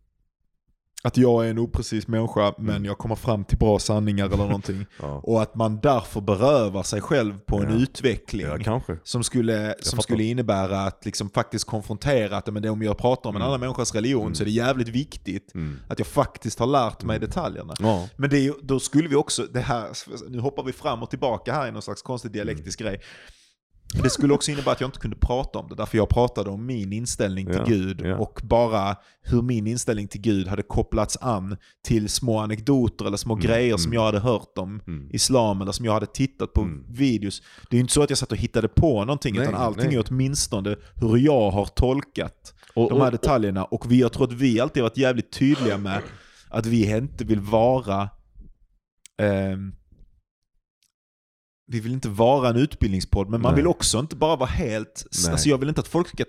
[1.02, 2.84] Att jag är en oprecis människa men Mm.
[2.84, 4.86] jag kommer fram till bra sanningar eller någonting.
[5.00, 5.20] Ja.
[5.24, 7.76] Och att man därför berövar sig själv på en Ja.
[7.76, 8.46] utveckling.
[8.64, 8.80] ja.
[9.02, 10.02] Som skulle, som fattar.
[10.02, 13.48] skulle innebära att liksom faktiskt konfrontera att men det om jag pratar om en Mm.
[13.48, 14.34] annan människas religion Mm.
[14.34, 15.78] så är det jävligt viktigt Mm.
[15.88, 17.74] att jag faktiskt har lärt mig detaljerna.
[17.80, 18.08] Ja.
[18.16, 19.86] Men det då skulle vi också, det här,
[20.28, 22.92] nu hoppar vi fram och tillbaka här i någon slags konstig dialektisk Mm.
[22.92, 23.02] grej.
[23.94, 26.66] Det skulle också innebära att jag inte kunde prata om det, därför jag pratade om
[26.66, 28.16] min inställning till Ja, Gud ja.
[28.16, 33.34] och bara hur min inställning till Gud hade kopplats an till små anekdoter eller små
[33.34, 33.94] Mm, grejer som mm.
[33.94, 35.08] jag hade hört om Mm.
[35.12, 36.84] islam eller som jag hade tittat på Mm.
[36.88, 37.42] videos.
[37.70, 39.86] Det är ju inte så att jag satt och hittade på någonting Nej, utan allting
[39.86, 39.96] nej.
[39.96, 43.64] är åtminstone hur jag har tolkat Och, de här och, detaljerna.
[43.64, 46.02] Och vi, jag tror att vi alltid har varit jävligt tydliga med
[46.48, 48.08] att vi inte vill vara
[49.22, 49.72] ehm,
[51.70, 53.56] vi vill inte vara en utbildningspodd, men man Nej.
[53.56, 55.06] vill också inte bara vara helt...
[55.24, 55.32] Nej.
[55.32, 56.24] Alltså jag vill inte att folk ska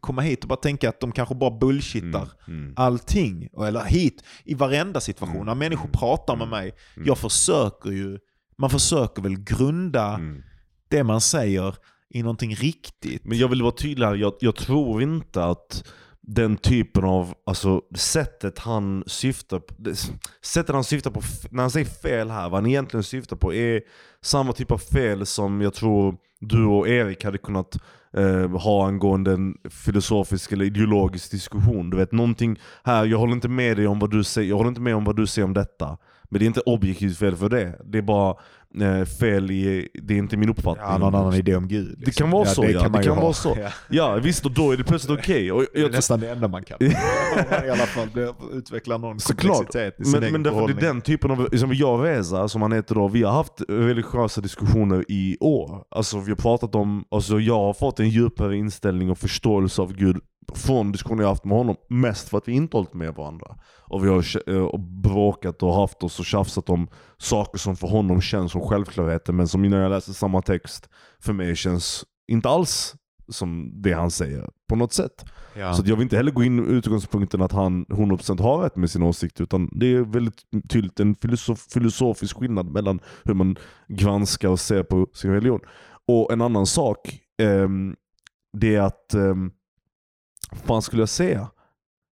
[0.00, 2.72] komma hit och bara tänka att de kanske bara bullshittar Mm, mm.
[2.76, 3.48] allting.
[3.66, 5.46] Eller hit, i varenda situation.
[5.46, 6.72] När människor pratar med mig,
[7.04, 8.18] jag försöker ju,
[8.58, 10.42] man försöker väl grunda Mm.
[10.88, 11.74] det man säger
[12.10, 13.24] i någonting riktigt.
[13.24, 15.84] Men jag vill vara tydlig här, jag, jag tror inte att
[16.30, 19.74] den typen av, alltså sättet han syftar på,
[20.42, 21.20] sättet han syftar på,
[21.50, 23.82] när han säger fel här, vad han egentligen syftar på är
[24.20, 27.76] samma typ av fel som jag tror du och Erik hade kunnat
[28.16, 31.90] eh, ha angående en filosofisk eller ideologisk diskussion.
[31.90, 34.68] Du vet någonting här, jag håller inte med dig om vad du säger, jag håller
[34.68, 35.98] inte med om vad du säger om detta.
[36.30, 37.80] Men det är inte objektivt fel för det.
[37.84, 38.36] Det är bara
[38.80, 40.86] eh, fel i, det är inte min uppfattning.
[40.86, 41.98] Ja, någon annan idé om Gud.
[41.98, 42.12] liksom.
[42.24, 42.82] kan vara så, ja.
[42.82, 43.22] man Det kan ha.
[43.22, 43.56] vara så.
[43.60, 43.68] Ja.
[43.88, 45.52] Ja visst, och då är det plötsligt okej.
[45.52, 46.76] Och Det är nästan det enda man kan.
[46.82, 46.94] I
[47.70, 49.56] alla fall det utvecklar någon Såklart.
[49.56, 52.02] komplexitet i sin Men, egen men därför det är den typen av, som jag och
[52.04, 55.84] Reza, som han heter då, vi har haft religiösa diskussioner i år.
[55.90, 59.92] Alltså vi har pratat om, alltså jag har fått en djupare inställning och förståelse av
[59.92, 60.16] Gud
[60.54, 61.76] från diskussioner jag haft med honom.
[61.88, 63.56] Mest för att vi inte hållit med varandra.
[63.80, 66.88] Och vi har eh, och bråkat och haft oss och tjafsat om
[67.18, 70.88] saker som för honom känns som självklarheter men som när jag läser samma text
[71.20, 72.94] för mig känns inte alls
[73.28, 75.24] som det han säger på något sätt.
[75.54, 75.74] Ja.
[75.74, 78.90] Så jag vill inte heller gå in med utgångspunkten att han 100% har rätt med
[78.90, 83.56] sin åsikt utan det är väldigt tydligt en filosof, filosofisk skillnad mellan hur man
[83.88, 85.60] granskar och ser på sin religion.
[86.06, 87.96] Och en annan sak, ehm,
[88.52, 89.52] det är att, um,
[90.50, 91.50] vad fan skulle jag säga?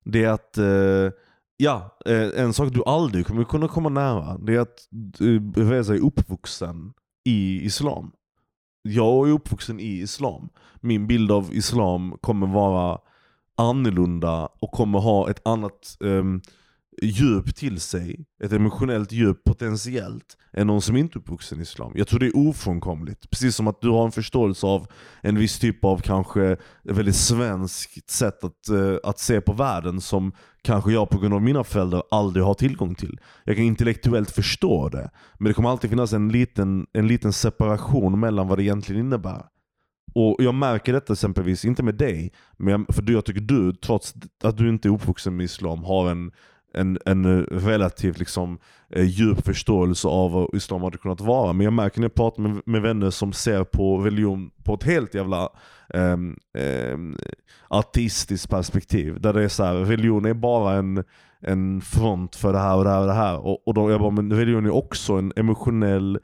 [0.04, 1.12] Det är att, eh,
[1.56, 4.88] ja, eh, en sak du aldrig kommer kunna komma nära, det är att
[5.56, 6.92] Reza är uppvuxen
[7.24, 8.12] i islam.
[8.82, 10.48] Jag är uppvuxen i islam.
[10.80, 12.98] Min bild av islam kommer vara
[13.56, 16.24] annorlunda och kommer ha ett annat eh,
[17.02, 21.92] djup till sig, ett emotionellt djup potentiellt, än någon som inte är uppvuxen i islam.
[21.94, 23.30] Jag tror det är ofrånkomligt.
[23.30, 24.86] Precis som att du har en förståelse av
[25.20, 30.00] en viss typ av kanske ett väldigt svenskt sätt att, eh, att se på världen
[30.00, 30.32] som
[30.62, 33.20] kanske jag på grund av mina föräldrar aldrig har tillgång till.
[33.44, 38.20] Jag kan intellektuellt förstå det, men det kommer alltid finnas en liten, en liten separation
[38.20, 39.42] mellan vad det egentligen innebär.
[40.14, 44.14] Och Jag märker detta exempelvis, inte med dig, men jag, för jag tycker du, trots
[44.44, 46.32] att du inte är uppvuxen med islam, har en,
[46.74, 48.58] en, en eh, relativt liksom,
[48.90, 51.52] eh, djup förståelse av vad islam hade kunnat vara.
[51.52, 54.82] Men jag märker när jag pratar med, med vänner som ser på religion på ett
[54.82, 55.48] helt jävla
[55.94, 57.16] ehm, ehm, um,
[57.68, 59.20] ateistiskt perspektiv.
[59.20, 61.04] Där det är så här, religion är bara en,
[61.40, 63.46] en front för det här och det här och det här.
[63.46, 66.18] Och, och då jag bara, men religion är också en emotionell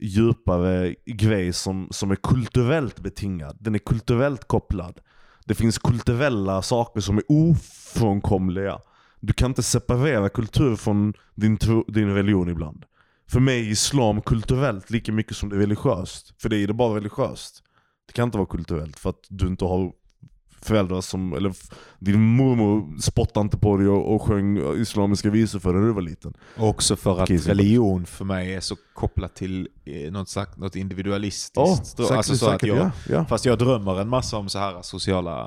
[0.00, 3.56] djupare grej som, som är kulturellt betingad.
[3.60, 5.00] Den är kulturellt kopplad.
[5.44, 8.78] Det finns kulturella saker som är ofrånkomliga.
[9.26, 12.84] Du kan inte separera kultur från din, tro, din religion ibland.
[13.28, 16.34] För mig är islam kulturellt lika mycket som det är religiöst.
[16.42, 17.62] För dig är det bara religiöst.
[18.06, 19.92] Det kan inte vara kulturellt för att du inte har
[20.66, 21.52] föräldrar som, eller
[21.98, 25.94] din mormor spottade inte på dig och, och sjöng islamiska visor för dig när du
[25.94, 26.34] var liten.
[26.56, 30.76] Också för att så- religion för mig är så kopplat till eh, något, sagt, något
[30.76, 31.52] individualistiskt.
[31.56, 33.24] Ja, Så- säkert, alltså så att säkert, jag, ja, ja.
[33.24, 35.46] Fast jag drömmer en massa om så här sociala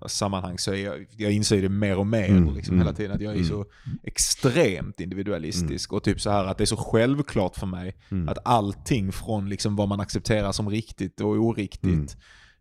[0.00, 3.12] eh, sammanhang så jag, jag inser det mer och mer Mm, liksom, mm, hela tiden.
[3.16, 3.48] Att jag är mm.
[3.48, 3.64] så
[4.02, 8.28] extremt individualistisk och typ så här att det är så självklart för mig Mm.
[8.28, 12.06] att allting från liksom vad man accepterar som riktigt och oriktigt Mm.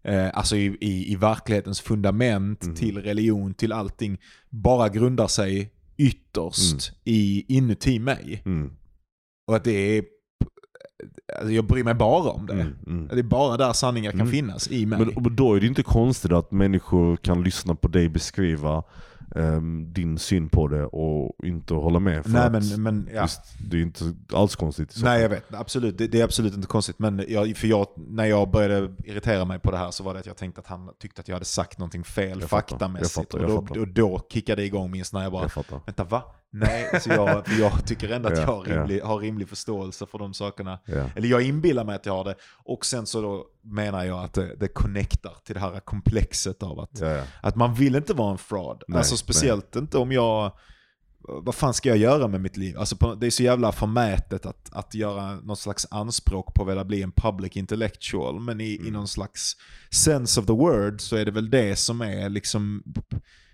[0.05, 2.75] Eh, alltså i, i, i verklighetens fundament Mm.
[2.75, 4.17] till religion, till allting,
[4.49, 8.41] bara grundar sig ytterst i, inuti mig.
[8.45, 8.71] Mm.
[9.47, 10.03] Och att det är...
[11.39, 12.53] Alltså jag bryr mig bara om det.
[12.53, 12.73] Mm.
[12.87, 13.07] Mm.
[13.07, 14.31] Det är bara där sanningar kan Mm.
[14.31, 14.99] finnas i mig.
[14.99, 18.83] Men då är det inte konstigt att människor kan lyssna på dig beskriva
[19.35, 22.23] ehm, din syn på det och inte hålla med.
[22.23, 23.21] För Nej men, men ja.
[23.21, 24.91] visst, det är inte alls konstigt.
[24.91, 25.97] så Nej jag vet, absolut.
[25.97, 26.99] Det, det är absolut inte konstigt.
[26.99, 30.19] Men jag, för jag, när jag började irritera mig på det här så var det
[30.19, 33.15] att jag tänkte att han tyckte att jag hade sagt någonting fel Jag fattar, faktamässigt.
[33.15, 35.41] jag fattar, jag och, då, och då kickade det igång min sån här, jag bara,
[35.41, 35.81] Jag fattar.
[35.85, 36.23] vänta va?
[36.59, 40.17] Nej, så jag, jag tycker ändå att Ja, jag har rimlig, har rimlig förståelse för
[40.19, 40.79] de sakerna.
[41.15, 42.35] Eller jag inbillar mig att jag har det.
[42.63, 46.79] Och sen så då menar jag att det, det connectar till det här komplexet av
[46.79, 47.01] att,
[47.41, 48.83] att man vill inte vara en fraud.
[48.87, 50.51] Nej, alltså speciellt inte om jag,
[51.27, 52.77] vad fan ska jag göra med mitt liv?
[52.77, 56.69] Alltså på, det är så jävla förmätet att, att göra något slags anspråk på att
[56.69, 58.39] vilja bli en public intellectual.
[58.39, 58.87] Men i, Mm.
[58.87, 59.55] i någon slags
[59.91, 62.83] sense of the word så är det väl det som är liksom,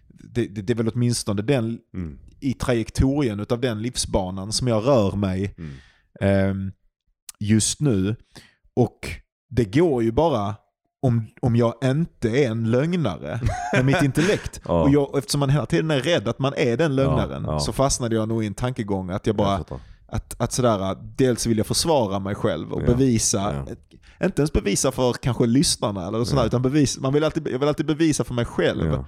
[0.07, 2.19] det, det, det är väl åtminstone den, Mm.
[2.41, 5.71] I trajektorien utav den livsbanan som jag rör mig Mm.
[6.21, 6.71] ehm,
[7.39, 8.15] just nu.
[8.75, 8.99] Och
[9.49, 10.55] det går ju bara
[11.01, 13.39] om, om jag inte är en lögnare
[13.73, 14.61] med mitt intellekt.
[14.65, 14.81] Ja.
[14.83, 17.59] Och jag, eftersom man hela tiden är rädd att man är den lögnaren Ja, ja.
[17.59, 19.79] så fastnade jag nog i en tankegång att jag Jag bara, fattar.
[20.07, 23.65] att, att sådär, dels vill jag försvara mig själv och bevisa
[24.23, 26.39] inte ens bevisa för kanske lyssnarna eller sånt Ja.
[26.39, 29.03] där, utan bevis, man vill alltid, jag vill alltid bevisa för mig själv.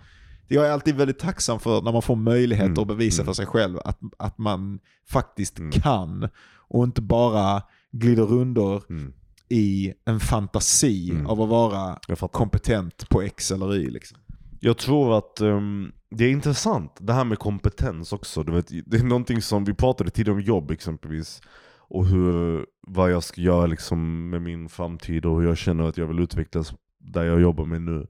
[0.48, 0.56] Ja.
[0.56, 3.26] Jag är alltid väldigt tacksam för när man får möjlighet Mm, att bevisa mm.
[3.26, 4.80] för sig själv att, att man
[5.10, 5.72] faktiskt Mm.
[5.72, 9.14] kan och inte bara glider under Mm.
[9.50, 11.28] i en fantasi Mm.
[11.28, 12.00] av att vara
[12.32, 13.89] kompetent på X eller Y.
[13.89, 14.18] Liksom.
[14.60, 18.44] Jag tror att ehm, det är intressant, det här med kompetens också.
[18.44, 21.41] Du vet, det är någonting som vi pratade tidigare om jobb exempelvis.
[21.78, 25.98] Och hur, vad jag ska göra liksom med min framtid och hur jag känner att
[25.98, 28.08] jag vill utvecklas där jag jobbar med nu.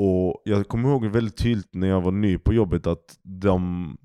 [0.00, 3.96] Och jag kommer ihåg väldigt tydligt när jag var ny på jobbet att de,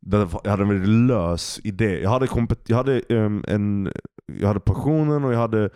[0.00, 2.00] de jag hade en väldigt lös idé.
[2.02, 3.92] Jag hade, kompet- jag hade, um, en,
[4.40, 5.70] jag hade passionen och jag hade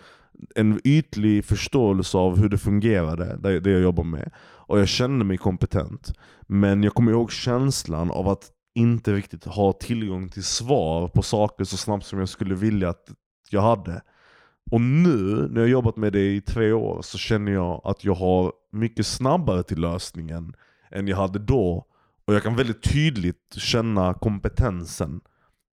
[0.55, 4.31] en ytlig förståelse av hur det fungerade, det, det jag jobbar med.
[4.39, 6.13] Och jag kände mig kompetent.
[6.49, 11.65] Men jag kommer ihåg känslan av att inte riktigt ha tillgång till svar på saker
[11.65, 13.05] så snabbt som jag skulle vilja att
[13.51, 14.03] jag hade.
[14.71, 18.05] Och nu, när jag har jobbat med det i tre år, så känner jag att
[18.05, 20.55] jag har mycket snabbare till lösningen
[20.91, 21.87] än jag hade då.
[22.27, 25.21] Och jag kan väldigt tydligt känna kompetensen.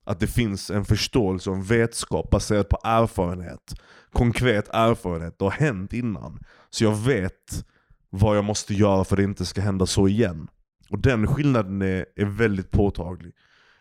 [0.05, 3.75] Att det finns en förståelse och en vetskap baserad på erfarenhet.
[4.13, 6.39] Konkret erfarenhet, det har hänt innan.
[6.71, 7.65] Så jag vet
[8.11, 10.49] vad jag måste göra för att det inte ska hända så igen.
[10.91, 13.33] Och den skillnaden är, är väldigt påtaglig.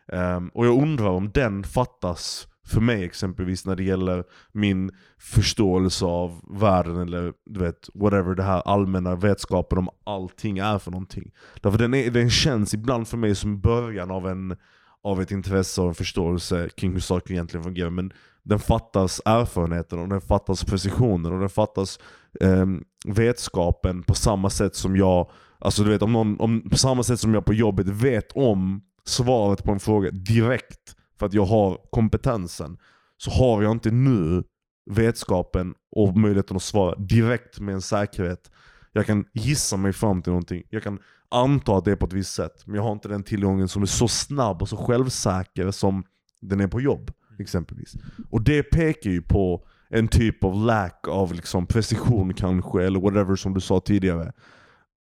[0.08, 6.06] Um, och jag undrar om den fattas för mig exempelvis när det gäller min förståelse
[6.06, 11.32] av världen eller du vet, whatever det här allmänna vetskapen om allting är för någonting.
[11.62, 14.56] Därför den, är, den känns ibland för mig som början av, en,
[15.04, 17.90] av ett intresse och en förståelse kring hur saker egentligen fungerar.
[17.90, 18.12] Men
[18.44, 22.00] den fattas erfarenheten och den fattas precisionen och den fattas
[22.42, 22.66] eh,
[23.06, 27.20] vetskapen på samma sätt som jag, alltså du vet om någon, om, på samma sätt
[27.20, 31.78] som jag på jobbet vet om svaret på en fråga direkt för att jag har
[31.92, 32.78] kompetensen.
[33.18, 34.44] Så har jag inte nu
[34.90, 38.52] vetskapen och möjligheten att svara direkt med en säkerhet.
[38.92, 40.64] Jag kan gissa mig fram till någonting.
[40.70, 41.00] Jag kan
[41.30, 42.68] anta att det är på ett visst sätt.
[42.68, 46.04] Men jag har inte den tillgången som är så snabb och så självsäker som
[46.42, 47.12] den är på jobb.
[47.40, 47.96] exempelvis.
[48.30, 53.36] Och det pekar ju på en typ av lack av liksom precision kanske, eller whatever
[53.36, 54.34] som du sa tidigare.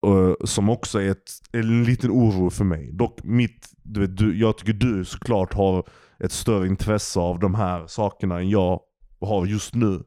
[0.07, 2.93] Uh, som också är ett, en liten oro för mig.
[2.93, 5.85] Dock, mitt, du vet, du, jag tycker du såklart har
[6.19, 8.81] ett större intresse av de här sakerna än jag
[9.21, 10.03] har just nu.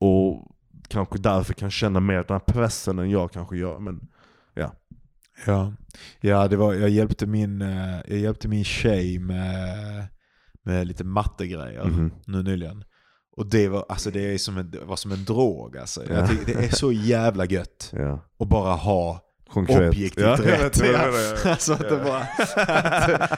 [0.00, 0.48] Och
[0.88, 3.78] kanske därför kan känna mer den här pressen än jag kanske gör.
[3.78, 4.00] Men
[5.46, 5.72] Ja,
[6.20, 10.06] ja det var, jag, hjälpte min, eh, jag hjälpte min tjej med,
[10.62, 12.12] med lite mattegrejer Mhm.
[12.26, 12.84] nu nyligen.
[13.36, 16.02] Och det var, alltså det är som en, var som en drog alltså.
[16.08, 16.14] Ja.
[16.14, 19.20] Jag tycker det är så jävla gött ja, att bara ha
[19.52, 19.88] konkret.
[19.88, 20.78] objektivt ja, rätt.
[20.78, 20.86] Ja.
[20.86, 21.50] ja.
[21.50, 22.18] Alltså att, det bara,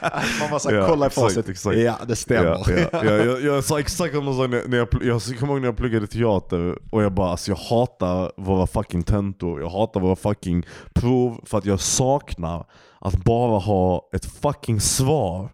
[0.01, 1.49] att, man bara så Ja, kollar exakt, facit.
[1.49, 1.77] exakt.
[1.77, 2.49] Ja, det stämmer.
[2.49, 5.67] Ja, ja, ja, jag, jag sa exakt samma sak när, jag, jag kommer ihåg när
[5.67, 10.15] jag pluggade teater och jag bara alltså jag hatar våra fucking tentor, jag hatar våra
[10.15, 12.65] fucking prov för att jag saknar
[12.99, 15.49] att bara ha ett fucking svar.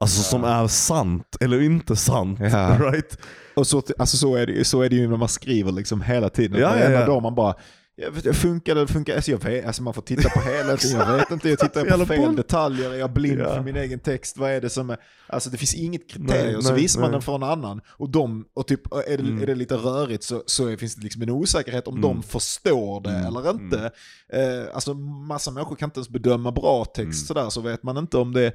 [0.00, 2.40] Alltså som är sant eller inte sant.
[2.80, 3.18] Right?
[3.54, 6.28] Och så, alltså så, är det, så är det ju när man skriver liksom hela
[6.28, 6.60] tiden.
[6.60, 7.06] Ja, ja, ja.
[7.06, 7.54] dag man bara,
[7.96, 11.30] jag funkar det, funkar alltså, jag vet, alltså man får titta på helheten, jag vet
[11.30, 13.54] inte, jag tittar på Jävla fel detaljer, är jag blind Ja.
[13.54, 16.62] för min egen text, vad är det som är, alltså det finns inget kriterium, Nej,
[16.62, 17.14] så nej, visar man nej.
[17.14, 19.42] den för en annan och, de, och typ, är, det, Mm.
[19.42, 22.02] är det lite rörigt så, så finns det liksom en osäkerhet om Mm.
[22.02, 23.90] de förstår det Mm, eller inte.
[24.32, 24.94] Eh, alltså
[25.28, 27.12] massa människor kan inte ens bedöma bra text Mm.
[27.12, 28.52] sådär, så vet man inte om det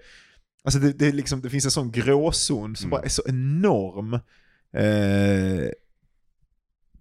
[0.63, 2.89] Alltså det, det, liksom, det finns en sån gråzon som Mm.
[2.89, 4.13] bara är så enorm.
[4.73, 5.69] Eh,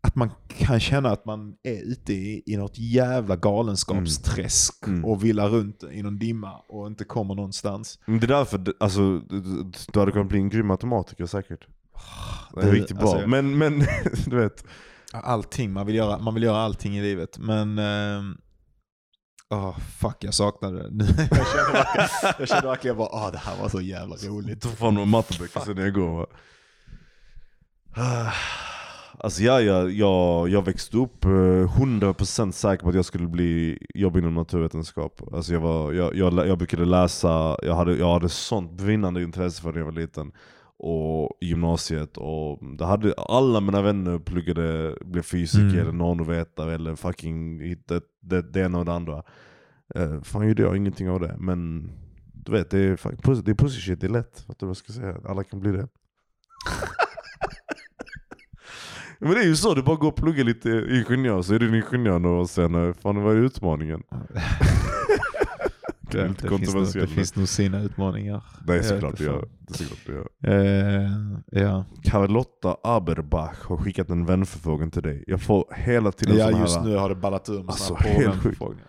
[0.01, 5.05] att man kan känna att man är ute i, i något jävla galenskapsträsk Mm.
[5.05, 7.99] och villar runt i någon dimma och inte kommer någonstans.
[8.07, 9.18] Men det är därför, alltså,
[9.92, 11.66] du, hade kunnat bli en grym matematiker säkert.
[12.55, 13.12] Det är riktigt bra.
[13.12, 13.78] alltså- men, men
[14.26, 14.64] du vet.
[15.12, 17.38] Allting, man vill göra, man vill göra allting i livet.
[17.38, 17.78] Men...
[17.78, 18.36] ehm,
[19.51, 21.05] Åh, fuck jag saknade det.
[21.30, 24.62] jag kände verkligen, jag kände verkligen bara, åh det här var så jävla roligt.
[24.62, 26.26] tog fram några matteböcker sen igår va.
[29.21, 33.79] Alltså ja, jag, jag, jag växte upp eh, 100% säker på att jag skulle bli
[33.95, 35.23] jobba inom naturvetenskap.
[35.33, 39.62] Alltså jag, var, jag, jag, jag brukade läsa, jag hade, jag hade sånt brinnande intresse
[39.62, 40.33] för det när jag var liten.
[40.81, 45.79] Och gymnasiet, och det hade, alla mina vänner pluggade, blev fysiker Mm.
[45.81, 49.23] eller nanovetare eller fucking hittade det, det ena och det andra.
[49.99, 51.91] Uh, fan gjorde jag ingenting av det, men
[52.33, 54.45] du vet, det är, det är pussy shit, det är lätt.
[54.49, 55.16] Vet du vad jag ska säga?
[55.25, 55.89] Alla kan bli det.
[59.21, 61.69] Men det är ju så, du bara går och pluggar lite ingenjör så är du
[61.69, 64.03] en ingenjör och sen, eh, fan vad är utmaningen?
[66.11, 68.43] Det är lite det, finns nog, det finns nog sina utmaningar.
[68.66, 69.49] Jag såklart det gör.
[69.61, 71.05] Det är såklart det gör.
[71.05, 71.85] Eh, ja.
[72.03, 75.25] Carlotta Aberbach har skickat en vänförfrågan till dig.
[75.27, 76.85] Jag får hela tiden ja, såna just här...
[76.85, 77.97] nu har det ballat ur med Alltså.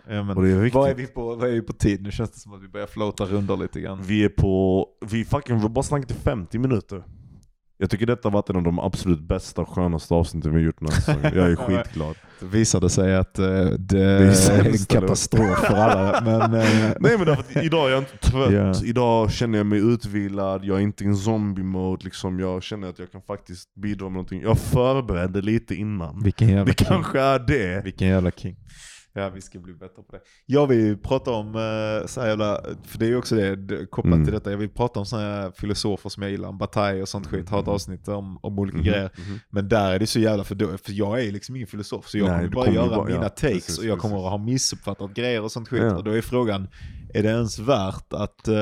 [0.07, 0.75] Ja, men Och det är viktigt.
[0.75, 2.01] vad, är vi på, vad är vi på tid?
[2.01, 4.01] Nu känns det som att vi börjar floata rundor lite grann.
[4.01, 4.87] Vi är på...
[5.05, 7.03] Vi fucking vi har bara snackat i 50 minuter.
[7.81, 10.79] Jag tycker detta varit en av de absolut bästa och skönaste avsnitten vi har gjort
[10.79, 11.31] den här säsongen.
[11.35, 12.15] Jag är skitglad.
[12.39, 16.21] Det visade sig att eh, det, Det är en katastrof för alla.
[16.25, 18.73] Men, eh, Nej men därför att idag är jag inte trött, Ja.
[18.85, 22.39] idag känner jag mig utvilad, jag är inte i en zombie-mode liksom.
[22.39, 24.41] Jag känner att jag kan faktiskt bidra med någonting.
[24.41, 26.23] Jag förberedde lite innan.
[26.23, 26.87] vilken jävla Det king.
[26.87, 27.81] kanske är det.
[27.83, 28.55] Vilken jävla king.
[29.13, 30.19] Ja, vi ska bli bättre på det.
[30.45, 34.25] Jag vill prata om, eh, så jävla, för det är ju också det, kopplat Mm.
[34.25, 37.49] till detta, jag vill prata om sådana filosofer som jag gillar, Bataille och sånt skit,
[37.49, 37.73] ha ett Mhm.
[37.75, 39.09] avsnitt om, om olika Mhm, grejer.
[39.17, 39.39] mhm.
[39.49, 42.17] Men där är det så jävla för, då, för jag är liksom ingen filosof, så
[42.17, 44.25] jag Nej, kommer bara kommer göra bara- mina ja, takes precis, och jag kommer precis.
[44.25, 45.81] att ha missuppfattat grejer och sånt skit.
[45.83, 45.95] Ja.
[45.97, 46.67] Och då är frågan,
[47.13, 48.55] är det ens värt att, eh,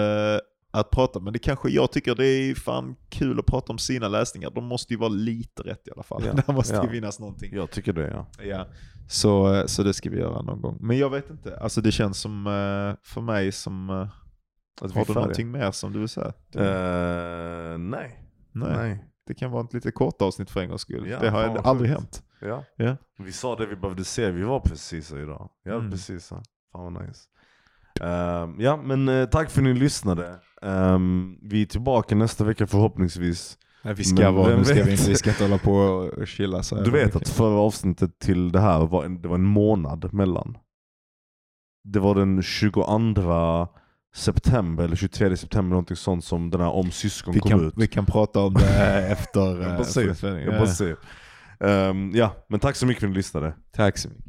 [0.80, 1.20] att prata?
[1.20, 4.52] Men det kanske, jag tycker det är fan kul att prata om sina läsningar.
[4.56, 6.24] De måste ju vara lite rätt i alla fall.
[6.26, 6.84] Ja, Där måste ja.
[6.84, 7.56] ju finnas någonting.
[7.56, 8.28] Jag tycker det ja.
[8.46, 8.68] Ja,
[9.10, 10.78] så, så det ska vi göra någon gång.
[10.82, 13.90] Men jag vet inte, alltså det känns som eh, för mig som...
[13.90, 14.08] eh,
[14.82, 16.34] Att Har du någonting mer som du vill säga?
[16.56, 18.24] Eh, nej.
[18.52, 19.06] Nej, nej.
[19.28, 21.08] det kan vara ett lite kort avsnitt för en gångs skull.
[21.10, 22.00] Ja, det har fan aldrig sjukt.
[22.00, 22.24] hänt.
[22.42, 22.64] Ja.
[22.76, 22.96] Ja.
[23.20, 25.50] Vi sa det vi behövde se, vi var precisa idag.
[25.64, 25.90] Ja, Mm.
[25.92, 26.44] precisa.
[26.72, 27.22] Fan vad nice.
[28.02, 30.40] Ehm, ja, men eh, tack för att ni lyssnade.
[30.62, 33.58] Ehm, vi är tillbaka nästa vecka förhoppningsvis.
[33.84, 36.76] Nej, vi ska, Men vara, nu ska vi, ska inte hålla på och chilla så
[36.76, 37.22] Du vet mycket.
[37.22, 40.58] att förra avsnittet till det här var en, det var en månad mellan.
[41.84, 43.68] Det var den 22
[44.16, 47.74] september eller 23 september, någonting sånt som den här Om syskon vi kom kan, ut.
[47.78, 48.68] vi kan prata om det
[49.12, 50.38] efter, Jag eh, bara säger.
[50.40, 50.98] Jag bara säger.
[51.60, 53.54] Ehm, ja, men tack så mycket för att ni lyssnade.
[53.72, 54.27] Tack så mycket.